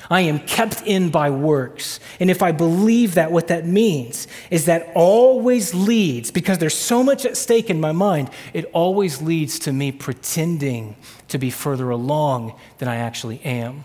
I 0.09 0.23
am 0.23 0.39
kept 0.39 0.81
in 0.87 1.11
by 1.11 1.29
works. 1.29 2.01
And 2.19 2.31
if 2.31 2.43
I 2.43 2.53
believe 2.53 3.13
that, 3.13 3.31
what 3.31 3.49
that 3.49 3.67
means 3.67 4.27
is 4.51 4.65
that 4.65 4.91
always 4.95 5.75
leads, 5.75 6.31
because 6.31 6.57
there's 6.57 6.75
so 6.75 7.03
much 7.03 7.27
at 7.27 7.37
stake 7.37 7.69
in 7.69 7.79
my 7.79 7.93
mind, 7.93 8.31
it 8.55 8.65
always 8.73 9.21
leads 9.21 9.59
to 9.59 9.73
me 9.75 9.93
pretending 9.93 10.97
to 11.29 11.39
be 11.39 11.51
further 11.51 11.91
along 11.91 12.59
than 12.79 12.89
I 12.89 12.97
actually 12.97 13.41
am. 13.43 13.85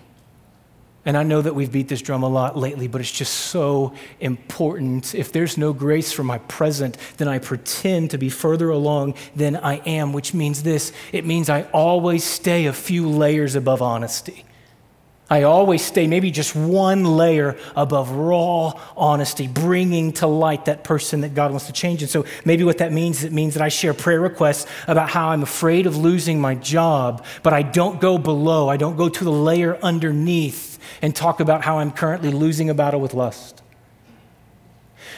And 1.04 1.18
I 1.18 1.24
know 1.24 1.42
that 1.42 1.56
we've 1.56 1.72
beat 1.72 1.88
this 1.88 2.02
drum 2.02 2.22
a 2.22 2.30
lot 2.30 2.56
lately, 2.56 2.88
but 2.88 3.02
it's 3.02 3.12
just 3.12 3.34
so 3.34 3.94
important. 4.20 5.16
If 5.16 5.32
there's 5.32 5.58
no 5.58 5.74
grace 5.74 6.12
for 6.12 6.24
my 6.24 6.38
present, 6.38 6.96
then 7.18 7.28
I 7.28 7.40
pretend 7.40 8.12
to 8.12 8.20
be 8.20 8.30
further 8.30 8.70
along 8.70 9.16
than 9.36 9.56
I 9.56 9.78
am, 9.78 10.14
which 10.14 10.34
means 10.36 10.62
this 10.62 10.94
it 11.12 11.26
means 11.26 11.50
I 11.50 11.64
always 11.74 12.24
stay 12.24 12.68
a 12.68 12.74
few 12.74 13.10
layers 13.10 13.56
above 13.56 13.82
honesty. 13.82 14.46
I 15.32 15.44
always 15.44 15.82
stay 15.82 16.08
maybe 16.08 16.30
just 16.30 16.58
one 16.58 17.06
layer 17.06 17.58
above 17.74 18.12
raw 18.12 18.74
honesty, 18.98 19.48
bringing 19.48 20.12
to 20.14 20.28
light 20.28 20.66
that 20.66 20.84
person 20.84 21.22
that 21.22 21.34
God 21.34 21.52
wants 21.52 21.68
to 21.68 21.72
change. 21.72 22.02
And 22.02 22.12
so 22.12 22.26
maybe 22.44 22.66
what 22.66 22.80
that 22.80 22.92
means, 22.92 23.20
is 23.20 23.24
it 23.24 23.32
means 23.32 23.54
that 23.54 23.64
I 23.64 23.70
share 23.70 23.94
prayer 23.94 24.20
requests 24.20 24.70
about 24.90 25.10
how 25.10 25.30
I'm 25.30 25.42
afraid 25.42 25.88
of 25.88 25.96
losing 25.96 26.42
my 26.42 26.56
job, 26.56 27.26
but 27.44 27.54
I 27.54 27.62
don't 27.62 28.02
go 28.02 28.18
below, 28.18 28.68
I 28.68 28.76
don't 28.76 28.98
go 28.98 29.08
to 29.08 29.24
the 29.24 29.32
layer 29.32 29.78
underneath 29.78 30.78
and 31.02 31.16
talk 31.16 31.40
about 31.40 31.64
how 31.64 31.80
I'm 31.80 31.94
currently 31.94 32.32
losing 32.32 32.70
a 32.70 32.74
battle 32.74 33.00
with 33.00 33.14
lust. 33.14 33.61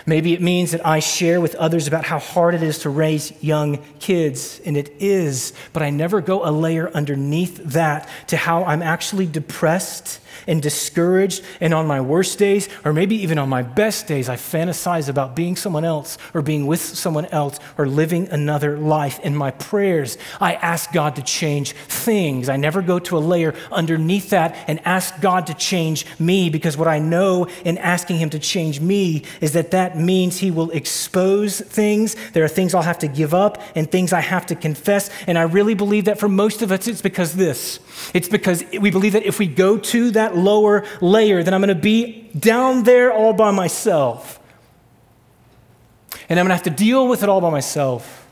Maybe 0.05 0.33
it 0.33 0.41
means 0.41 0.71
that 0.71 0.85
I 0.85 0.99
share 0.99 1.39
with 1.39 1.55
others 1.55 1.87
about 1.87 2.05
how 2.05 2.19
hard 2.19 2.55
it 2.55 2.63
is 2.63 2.79
to 2.79 2.89
raise 2.89 3.31
young 3.41 3.79
kids, 3.99 4.61
and 4.65 4.75
it 4.75 4.93
is, 4.99 5.53
but 5.71 5.81
I 5.81 5.89
never 5.89 6.21
go 6.21 6.47
a 6.47 6.51
layer 6.51 6.89
underneath 6.89 7.57
that 7.63 8.09
to 8.27 8.37
how 8.37 8.63
I'm 8.65 8.81
actually 8.81 9.27
depressed 9.27 10.19
and 10.47 10.61
discouraged. 10.61 11.43
And 11.59 11.73
on 11.73 11.87
my 11.87 12.01
worst 12.01 12.39
days, 12.39 12.69
or 12.83 12.93
maybe 12.93 13.15
even 13.17 13.37
on 13.37 13.49
my 13.49 13.61
best 13.61 14.07
days, 14.07 14.29
I 14.29 14.35
fantasize 14.35 15.09
about 15.09 15.35
being 15.35 15.55
someone 15.55 15.85
else 15.85 16.17
or 16.33 16.41
being 16.41 16.67
with 16.67 16.81
someone 16.81 17.25
else 17.27 17.59
or 17.77 17.87
living 17.87 18.29
another 18.29 18.77
life. 18.77 19.19
In 19.19 19.35
my 19.35 19.51
prayers, 19.51 20.17
I 20.39 20.55
ask 20.55 20.91
God 20.91 21.15
to 21.15 21.21
change 21.21 21.73
things. 21.73 22.49
I 22.49 22.57
never 22.57 22.81
go 22.81 22.99
to 22.99 23.17
a 23.17 23.19
layer 23.19 23.53
underneath 23.71 24.29
that 24.31 24.55
and 24.67 24.79
ask 24.85 25.19
God 25.21 25.47
to 25.47 25.53
change 25.53 26.05
me 26.19 26.49
because 26.49 26.77
what 26.77 26.87
I 26.87 26.99
know 26.99 27.47
in 27.63 27.77
asking 27.77 28.17
Him 28.17 28.29
to 28.31 28.39
change 28.39 28.79
me 28.79 29.23
is 29.41 29.53
that 29.53 29.71
that 29.71 29.92
means 29.97 30.39
He 30.39 30.51
will 30.51 30.71
expose 30.71 31.59
things. 31.59 32.15
There 32.31 32.43
are 32.43 32.49
things 32.49 32.73
I'll 32.73 32.81
have 32.81 32.99
to 32.99 33.07
give 33.07 33.33
up 33.33 33.61
and 33.75 33.89
things 33.89 34.13
I 34.13 34.21
have 34.21 34.45
to 34.47 34.55
confess. 34.55 35.09
And 35.27 35.37
I 35.37 35.43
really 35.43 35.73
believe 35.73 36.05
that 36.05 36.19
for 36.19 36.29
most 36.29 36.61
of 36.61 36.71
us, 36.71 36.87
it's 36.87 37.01
because 37.01 37.35
this. 37.35 37.79
It's 38.13 38.29
because 38.29 38.63
we 38.79 38.91
believe 38.91 39.13
that 39.13 39.23
if 39.23 39.39
we 39.39 39.47
go 39.47 39.77
to 39.77 40.11
that 40.11 40.35
lower 40.35 40.85
layer, 41.01 41.43
then 41.43 41.53
I'm 41.53 41.61
going 41.61 41.75
to 41.75 41.81
be 41.81 42.29
down 42.37 42.83
there 42.83 43.13
all 43.13 43.33
by 43.33 43.51
myself. 43.51 44.39
And 46.29 46.39
I'm 46.39 46.45
going 46.45 46.57
to 46.57 46.63
have 46.63 46.75
to 46.75 46.83
deal 46.83 47.07
with 47.07 47.23
it 47.23 47.29
all 47.29 47.41
by 47.41 47.49
myself. 47.49 48.22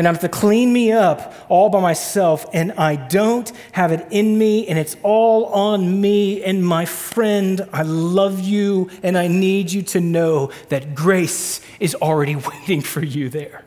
And 0.00 0.08
I'm 0.08 0.14
have 0.14 0.22
to 0.22 0.30
clean 0.30 0.72
me 0.72 0.92
up 0.92 1.34
all 1.50 1.68
by 1.68 1.78
myself. 1.78 2.46
And 2.54 2.72
I 2.72 2.96
don't 2.96 3.52
have 3.72 3.92
it 3.92 4.06
in 4.10 4.38
me, 4.38 4.66
and 4.66 4.78
it's 4.78 4.96
all 5.02 5.44
on 5.44 6.00
me. 6.00 6.42
And 6.42 6.66
my 6.66 6.86
friend, 6.86 7.68
I 7.70 7.82
love 7.82 8.40
you, 8.40 8.88
and 9.02 9.18
I 9.18 9.26
need 9.26 9.70
you 9.70 9.82
to 9.82 10.00
know 10.00 10.52
that 10.70 10.94
grace 10.94 11.60
is 11.80 11.94
already 11.96 12.34
waiting 12.50 12.80
for 12.80 13.04
you 13.04 13.28
there 13.28 13.62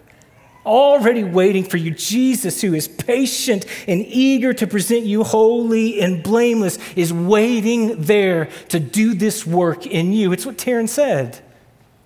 already 0.65 1.25
waiting 1.25 1.65
for 1.65 1.75
you. 1.75 1.91
Jesus, 1.91 2.61
who 2.61 2.73
is 2.73 2.87
patient 2.87 3.65
and 3.85 4.01
eager 4.07 4.53
to 4.53 4.65
present 4.65 5.05
you 5.05 5.25
holy 5.25 5.99
and 5.99 6.23
blameless, 6.23 6.79
is 6.95 7.11
waiting 7.11 8.01
there 8.01 8.45
to 8.69 8.79
do 8.79 9.13
this 9.13 9.45
work 9.45 9.85
in 9.85 10.13
you. 10.13 10.31
It's 10.31 10.45
what 10.45 10.57
Taryn 10.57 10.87
said. 10.87 11.41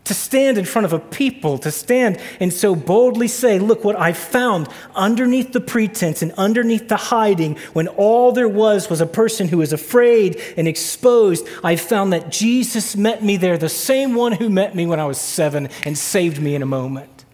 To 0.07 0.13
stand 0.13 0.57
in 0.57 0.63
front 0.63 0.85
of 0.85 0.93
a 0.93 0.99
people, 0.99 1.57
to 1.57 1.69
stand 1.69 2.17
and 2.39 2.53
so 2.53 2.75
boldly 2.75 3.27
say, 3.27 3.59
Look 3.59 3.83
what 3.83 3.99
I 3.99 4.13
found 4.13 4.69
underneath 4.95 5.51
the 5.51 5.59
pretense 5.59 6.21
and 6.21 6.31
underneath 6.33 6.87
the 6.87 6.95
hiding, 6.95 7.57
when 7.73 7.89
all 7.89 8.31
there 8.31 8.47
was 8.47 8.89
was 8.89 9.01
a 9.01 9.05
person 9.05 9.49
who 9.49 9.57
was 9.57 9.73
afraid 9.73 10.41
and 10.55 10.65
exposed. 10.65 11.45
I 11.61 11.75
found 11.75 12.13
that 12.13 12.31
Jesus 12.31 12.95
met 12.95 13.21
me 13.21 13.35
there, 13.35 13.57
the 13.57 13.67
same 13.67 14.15
one 14.15 14.31
who 14.31 14.49
met 14.49 14.75
me 14.75 14.85
when 14.85 15.01
I 15.01 15.05
was 15.05 15.19
seven 15.19 15.67
and 15.83 15.97
saved 15.97 16.41
me 16.41 16.55
in 16.55 16.61
a 16.61 16.65
moment. 16.65 17.25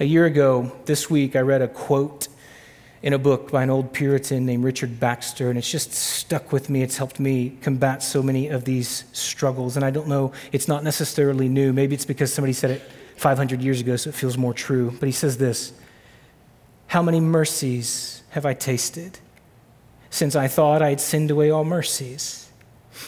A 0.00 0.04
year 0.04 0.24
ago, 0.24 0.72
this 0.86 1.10
week, 1.10 1.36
I 1.36 1.40
read 1.40 1.60
a 1.60 1.68
quote 1.68 2.28
in 3.06 3.12
a 3.12 3.18
book 3.20 3.52
by 3.52 3.62
an 3.62 3.70
old 3.70 3.92
Puritan 3.92 4.44
named 4.44 4.64
Richard 4.64 4.98
Baxter, 4.98 5.48
and 5.48 5.56
it's 5.56 5.70
just 5.70 5.92
stuck 5.92 6.50
with 6.50 6.68
me. 6.68 6.82
It's 6.82 6.96
helped 6.96 7.20
me 7.20 7.56
combat 7.62 8.02
so 8.02 8.20
many 8.20 8.48
of 8.48 8.64
these 8.64 9.04
struggles. 9.12 9.76
And 9.76 9.84
I 9.84 9.92
don't 9.92 10.08
know, 10.08 10.32
it's 10.50 10.66
not 10.66 10.82
necessarily 10.82 11.48
new. 11.48 11.72
Maybe 11.72 11.94
it's 11.94 12.04
because 12.04 12.34
somebody 12.34 12.52
said 12.52 12.72
it 12.72 12.82
500 13.18 13.62
years 13.62 13.80
ago, 13.80 13.94
so 13.94 14.10
it 14.10 14.16
feels 14.16 14.36
more 14.36 14.52
true. 14.52 14.90
But 14.98 15.06
he 15.06 15.12
says 15.12 15.38
this 15.38 15.72
How 16.88 17.00
many 17.00 17.20
mercies 17.20 18.24
have 18.30 18.44
I 18.44 18.54
tasted 18.54 19.20
since 20.10 20.34
I 20.34 20.48
thought 20.48 20.82
I'd 20.82 21.00
sinned 21.00 21.30
away 21.30 21.48
all 21.48 21.64
mercies? 21.64 22.45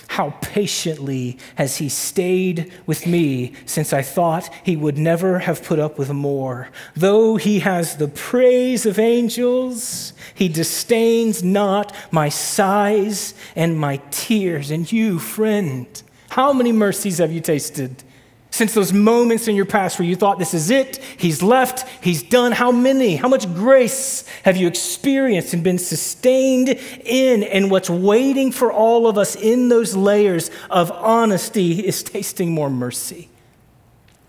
How 0.09 0.31
patiently 0.40 1.38
has 1.55 1.77
he 1.77 1.88
stayed 1.88 2.72
with 2.87 3.07
me 3.07 3.53
since 3.66 3.92
I 3.92 4.03
thought 4.03 4.53
he 4.64 4.77
would 4.77 4.98
never 4.98 5.38
have 5.40 5.64
put 5.64 5.79
up 5.79 5.98
with 5.98 6.11
more. 6.11 6.68
Though 6.96 7.37
he 7.37 7.61
has 7.61 7.96
the 7.96 8.09
praise 8.09 8.87
of 8.87 8.98
angels, 8.98 10.12
he 10.35 10.48
disdains 10.48 11.42
not 11.42 11.94
my 12.11 12.29
sighs 12.29 13.35
and 13.55 13.79
my 13.79 14.01
tears. 14.11 14.70
And 14.70 14.90
you, 14.90 15.18
friend, 15.18 15.87
how 16.31 16.53
many 16.53 16.72
mercies 16.72 17.18
have 17.18 17.33
you 17.33 17.40
tasted? 17.40 18.03
Since 18.50 18.74
those 18.74 18.92
moments 18.92 19.46
in 19.46 19.54
your 19.54 19.66
past 19.66 19.98
where 19.98 20.08
you 20.08 20.16
thought, 20.16 20.38
this 20.38 20.54
is 20.54 20.70
it, 20.70 20.96
he's 21.18 21.42
left, 21.42 21.87
he's 22.02 22.22
done, 22.22 22.52
how 22.52 22.72
many? 22.72 23.16
How 23.16 23.28
much 23.28 23.46
grace 23.54 24.26
have 24.42 24.56
you 24.56 24.66
experienced 24.66 25.52
and 25.52 25.62
been 25.62 25.78
sustained 25.78 26.70
in? 26.70 27.42
And 27.42 27.70
what's 27.70 27.90
waiting 27.90 28.50
for 28.50 28.72
all 28.72 29.06
of 29.06 29.18
us 29.18 29.37
in 29.37 29.68
those 29.68 29.94
layers 29.94 30.50
of 30.70 30.90
honesty 30.90 31.87
is 31.87 32.02
tasting 32.02 32.52
more 32.52 32.70
mercy. 32.70 33.28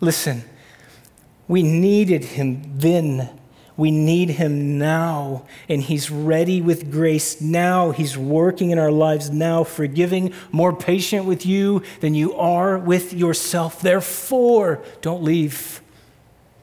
Listen, 0.02 0.44
we 1.48 1.64
needed 1.64 2.24
him 2.24 2.78
then 2.78 3.39
we 3.80 3.92
need 3.92 4.30
him 4.30 4.78
now, 4.78 5.46
and 5.70 5.82
he's 5.82 6.12
ready 6.12 6.62
with 6.62 6.92
grace 6.92 7.40
now. 7.40 7.92
He's 7.92 8.18
working 8.18 8.72
in 8.72 8.78
our 8.78 8.92
lives 8.92 9.30
now, 9.30 9.64
forgiving, 9.64 10.34
more 10.52 10.76
patient 10.76 11.26
with 11.26 11.46
you 11.46 11.82
than 12.02 12.14
you 12.14 12.36
are 12.36 12.78
with 12.78 13.14
yourself. 13.14 13.82
Therefore, 13.82 14.84
don't 15.02 15.24
leave. 15.24 15.82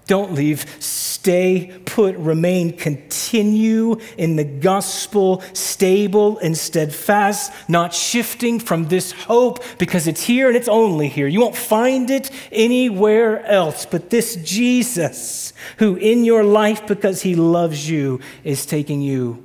Don't 0.07 0.35
leave. 0.35 0.65
Stay 0.81 1.77
put, 1.85 2.17
remain, 2.17 2.77
continue 2.77 3.99
in 4.17 4.37
the 4.37 4.45
gospel, 4.45 5.43
stable 5.53 6.39
and 6.39 6.57
steadfast, 6.57 7.53
not 7.69 7.93
shifting 7.93 8.61
from 8.61 8.87
this 8.87 9.11
hope 9.11 9.65
because 9.79 10.07
it's 10.07 10.23
here 10.23 10.47
and 10.47 10.57
it's 10.57 10.69
only 10.69 11.09
here. 11.09 11.27
You 11.27 11.41
won't 11.41 11.57
find 11.57 12.11
it 12.11 12.31
anywhere 12.53 13.45
else. 13.47 13.85
But 13.85 14.11
this 14.11 14.37
Jesus, 14.37 15.53
who 15.79 15.97
in 15.97 16.25
your 16.25 16.45
life, 16.45 16.87
because 16.87 17.23
he 17.23 17.35
loves 17.35 17.91
you, 17.91 18.21
is 18.45 18.65
taking 18.65 19.01
you 19.01 19.45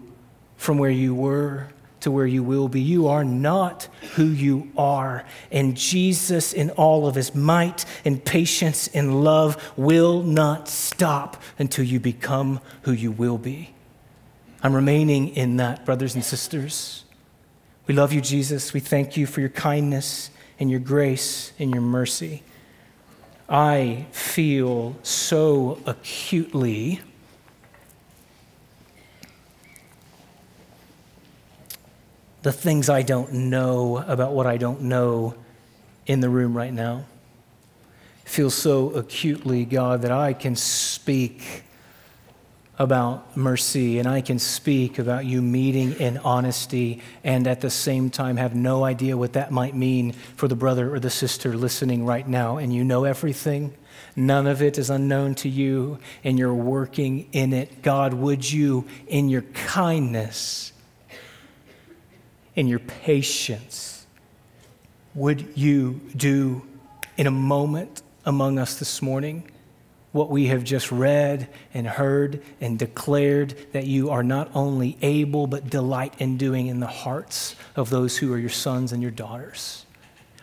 from 0.58 0.78
where 0.78 0.92
you 0.92 1.16
were 1.16 1.70
to 2.02 2.12
where 2.12 2.26
you 2.26 2.44
will 2.44 2.68
be. 2.68 2.82
You 2.82 3.08
are 3.08 3.24
not 3.24 3.88
who 4.16 4.26
you 4.26 4.72
are. 4.78 5.24
And 5.52 5.78
Jesus, 5.78 6.54
in 6.54 6.70
all 6.72 7.08
of 7.08 7.16
his 7.16 7.34
might 7.34 7.86
and 8.04 8.24
patience 8.24 8.88
and 8.90 9.24
love, 9.24 9.72
will 9.78 10.22
not 10.22 10.68
stop 10.68 11.42
until 11.58 11.86
you 11.86 12.00
become 12.00 12.60
who 12.84 12.92
you 12.92 13.12
will 13.12 13.38
be. 13.38 13.74
I'm 14.64 14.76
remaining 14.76 15.30
in 15.30 15.58
that, 15.58 15.86
brothers 15.86 16.14
and 16.14 16.24
sisters. 16.24 17.06
We 17.88 17.96
love 17.96 18.14
you, 18.14 18.22
Jesus. 18.22 18.74
We 18.74 18.80
thank 18.80 19.18
you 19.18 19.26
for 19.26 19.40
your 19.40 19.50
kindness 19.50 20.30
and 20.60 20.70
your 20.70 20.80
grace 20.80 21.52
and 21.58 21.72
your 21.72 21.82
mercy. 21.82 22.44
I 23.50 24.06
feel 24.12 24.96
so 25.04 25.80
acutely 25.86 27.02
the 32.42 32.52
things 32.52 32.90
I 32.90 33.02
don't 33.04 33.32
know 33.34 33.98
about 33.98 34.34
what 34.34 34.48
I 34.48 34.58
don't 34.58 34.84
know 34.84 35.36
in 36.06 36.20
the 36.20 36.30
room 36.30 36.56
right 36.56 36.74
now. 36.74 37.06
I 38.26 38.30
feel 38.30 38.50
so 38.50 38.90
acutely, 38.92 39.66
God, 39.66 40.02
that 40.02 40.12
I 40.12 40.34
can 40.34 40.56
speak 40.56 41.64
about 42.80 43.38
mercy, 43.38 44.00
and 44.00 44.08
I 44.08 44.22
can 44.22 44.40
speak 44.40 44.98
about 44.98 45.26
you 45.26 45.42
meeting 45.42 45.94
in 45.94 46.18
honesty, 46.18 47.02
and 47.24 47.46
at 47.46 47.62
the 47.62 47.70
same 47.70 48.10
time 48.10 48.38
have 48.38 48.56
no 48.56 48.84
idea 48.84 49.16
what 49.16 49.34
that 49.34 49.52
might 49.52 49.76
mean 49.76 50.14
for 50.14 50.48
the 50.48 50.56
brother 50.56 50.92
or 50.92 51.00
the 51.00 51.10
sister 51.12 51.54
listening 51.54 52.06
right 52.06 52.28
now, 52.28 52.58
and 52.58 52.74
you 52.74 52.84
know 52.84 53.04
everything. 53.04 53.76
None 54.16 54.48
of 54.48 54.64
it 54.64 54.80
is 54.80 54.90
unknown 54.90 55.36
to 55.36 55.50
you, 55.50 56.00
and 56.24 56.40
you're 56.40 56.56
working 56.56 57.28
in 57.32 57.54
it. 57.54 57.84
God, 57.84 58.16
would 58.16 58.50
you, 58.50 58.88
in 59.08 59.30
your 59.30 59.44
kindness, 59.44 60.74
in 62.56 62.68
your 62.68 62.80
patience, 62.80 64.06
would 65.16 65.58
you 65.58 66.02
do 66.16 66.62
in 67.18 67.28
a 67.28 67.32
moment 67.32 68.02
among 68.26 68.60
us 68.60 68.80
this 68.80 69.02
morning? 69.02 69.52
what 70.12 70.30
we 70.30 70.48
have 70.48 70.64
just 70.64 70.92
read 70.92 71.48
and 71.74 71.88
heard 71.88 72.44
and 72.60 72.78
declared 72.78 73.56
that 73.72 73.86
you 73.86 74.10
are 74.10 74.24
not 74.24 74.50
only 74.54 74.98
able 75.02 75.48
but 75.48 75.70
delight 75.70 76.14
in 76.20 76.38
doing 76.38 76.68
in 76.68 76.80
the 76.80 76.88
hearts 76.88 77.56
of 77.76 77.90
those 77.90 78.18
who 78.18 78.34
are 78.34 78.38
your 78.38 78.50
sons 78.50 78.92
and 78.92 79.02
your 79.02 79.12
daughters. 79.12 79.86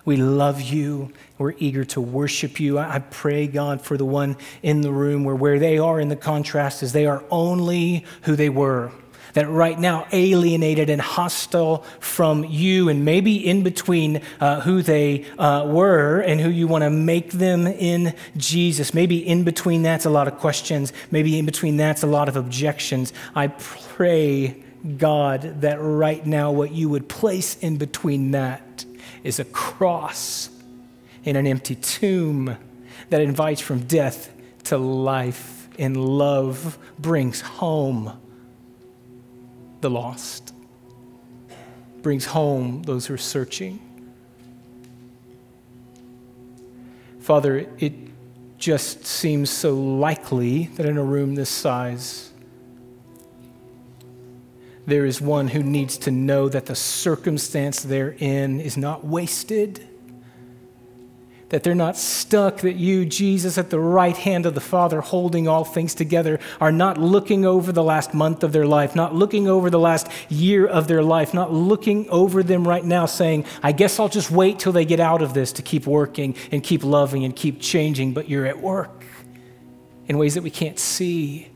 We 0.05 0.17
love 0.17 0.63
you. 0.63 1.13
We're 1.37 1.55
eager 1.59 1.85
to 1.87 2.01
worship 2.01 2.59
you. 2.59 2.79
I 2.79 3.01
pray, 3.01 3.47
God, 3.47 3.83
for 3.83 3.99
the 3.99 4.07
one 4.07 4.39
in 4.63 4.81
the 4.81 4.91
room 4.91 5.25
where 5.25 5.35
where 5.35 5.59
they 5.59 5.77
are 5.77 6.01
in 6.01 6.09
the 6.09 6.17
contrast 6.17 6.83
is 6.83 6.93
they 6.93 7.05
are 7.05 7.23
only 7.31 8.07
who 8.23 8.35
they 8.35 8.49
were 8.49 8.91
that 9.39 9.49
right 9.49 9.78
now 9.78 10.05
alienated 10.11 10.91
and 10.91 11.01
hostile 11.01 11.84
from 12.01 12.43
you, 12.43 12.89
and 12.89 13.05
maybe 13.05 13.36
in 13.36 13.62
between 13.62 14.20
uh, 14.41 14.61
who 14.62 14.82
they 14.82 15.24
uh, 15.39 15.64
were 15.64 16.18
and 16.18 16.41
who 16.41 16.49
you 16.49 16.66
want 16.66 16.82
to 16.82 16.91
make 16.91 17.30
them 17.30 17.64
in 17.68 18.16
Jesus. 18.36 18.93
Maybe 18.93 19.24
in 19.24 19.45
between 19.45 19.84
that's 19.84 20.05
a 20.05 20.11
lot 20.11 20.26
of 20.26 20.39
questions. 20.39 20.93
Maybe 21.12 21.39
in 21.39 21.47
between 21.47 21.76
that's 21.76 22.03
a 22.03 22.09
lot 22.09 22.28
of 22.28 22.34
objections. 22.34 23.12
I 23.32 23.47
pray, 23.47 24.61
God, 24.97 25.61
that 25.61 25.76
right 25.80 26.26
now 26.26 26.51
what 26.51 26.72
you 26.72 26.89
would 26.89 27.09
place 27.09 27.57
in 27.59 27.76
between 27.76 28.32
that 28.32 28.84
is 29.22 29.39
a 29.39 29.45
cross 29.45 30.51
in 31.22 31.36
an 31.36 31.47
empty 31.47 31.76
tomb 31.76 32.57
that 33.11 33.20
invites 33.20 33.61
from 33.61 33.82
death 33.86 34.34
to 34.64 34.78
life 34.78 35.68
and 35.78 35.97
love 35.97 36.76
brings 36.99 37.41
home 37.41 38.18
the 39.81 39.91
lost, 39.91 40.53
brings 42.03 42.26
home 42.26 42.83
those 42.83 43.07
who 43.07 43.14
are 43.14 43.18
searching. 43.18 43.81
Father, 47.20 47.66
it 47.79 47.93
just 48.59 49.05
seems 49.05 49.51
so 49.51 49.74
likely 49.74 50.66
that 50.76 50.87
in 50.87 50.97
a 50.97 51.05
room 51.05 51.35
this 51.35 51.51
size, 51.51 52.33
there 54.87 55.05
is 55.05 55.20
one 55.20 55.49
who 55.49 55.62
needs 55.62 55.99
to 55.99 56.11
know 56.11 56.49
that 56.49 56.66
the 56.66 56.74
circumstance 56.74 57.83
they're 57.83 58.16
in 58.18 58.61
is 58.61 58.76
not 58.76 59.05
wasted 59.05 59.88
that 61.51 61.63
they're 61.63 61.75
not 61.75 61.97
stuck, 61.97 62.59
that 62.59 62.75
you, 62.75 63.07
Jesus, 63.07 63.57
at 63.57 63.71
the 63.71 63.81
right 63.81 64.17
hand 64.17 64.45
of 64.45 64.55
the 64.55 64.61
Father, 64.61 65.01
holding 65.01 65.49
all 65.49 65.65
things 65.65 65.95
together, 65.95 66.39
are 66.61 66.73
not 66.73 66.99
looking 66.99 67.47
over 67.47 67.73
the 67.73 67.83
last 67.83 68.13
month 68.13 68.43
of 68.43 68.53
their 68.53 68.67
life, 68.67 68.95
not 68.95 69.15
looking 69.15 69.49
over 69.49 69.71
the 69.71 69.79
last 69.79 70.09
year 70.29 70.67
of 70.67 70.89
their 70.89 71.03
life, 71.03 71.33
not 71.33 71.53
looking 71.53 72.09
over 72.11 72.43
them 72.43 72.69
right 72.69 72.85
now, 72.85 73.07
saying, 73.07 73.45
I 73.63 73.73
guess 73.73 73.99
I'll 73.99 74.11
just 74.11 74.31
wait 74.31 74.59
till 74.59 74.73
they 74.73 74.85
get 74.85 75.01
out 75.01 75.23
of 75.23 75.33
this 75.33 75.53
to 75.53 75.63
keep 75.63 75.87
working 75.87 76.35
and 76.53 76.63
keep 76.63 76.85
loving 76.85 77.25
and 77.25 77.35
keep 77.35 77.61
changing, 77.61 78.13
but 78.13 78.29
you're 78.29 78.47
at 78.47 78.61
work 78.61 79.05
in 80.07 80.19
ways 80.19 80.35
that 80.35 80.43
we 80.43 80.51
can't 80.51 80.79
see. 80.79 81.49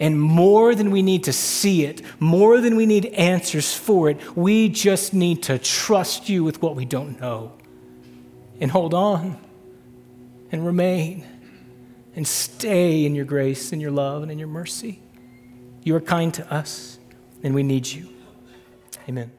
And 0.00 0.18
more 0.18 0.74
than 0.74 0.90
we 0.90 1.02
need 1.02 1.24
to 1.24 1.32
see 1.32 1.84
it, 1.84 2.00
more 2.18 2.60
than 2.60 2.76
we 2.76 2.86
need 2.86 3.06
answers 3.06 3.74
for 3.74 4.08
it, 4.08 4.36
we 4.36 4.70
just 4.70 5.12
need 5.12 5.42
to 5.44 5.58
trust 5.58 6.30
you 6.30 6.44
with 6.44 6.62
what 6.62 6.76
we 6.76 6.86
don't 6.86 7.20
know 7.20 7.52
and 8.62 8.70
hold 8.70 8.94
on 8.94 9.36
and 10.52 10.64
remain 10.64 11.26
and 12.14 12.26
stay 12.26 13.04
in 13.04 13.12
your 13.12 13.24
grace 13.24 13.72
and 13.72 13.82
your 13.82 13.90
love 13.90 14.22
and 14.22 14.30
in 14.30 14.38
your 14.38 14.46
mercy. 14.46 15.00
You 15.82 15.96
are 15.96 16.00
kind 16.00 16.32
to 16.34 16.54
us, 16.54 17.00
and 17.42 17.56
we 17.56 17.64
need 17.64 17.88
you. 17.88 18.08
Amen. 19.08 19.32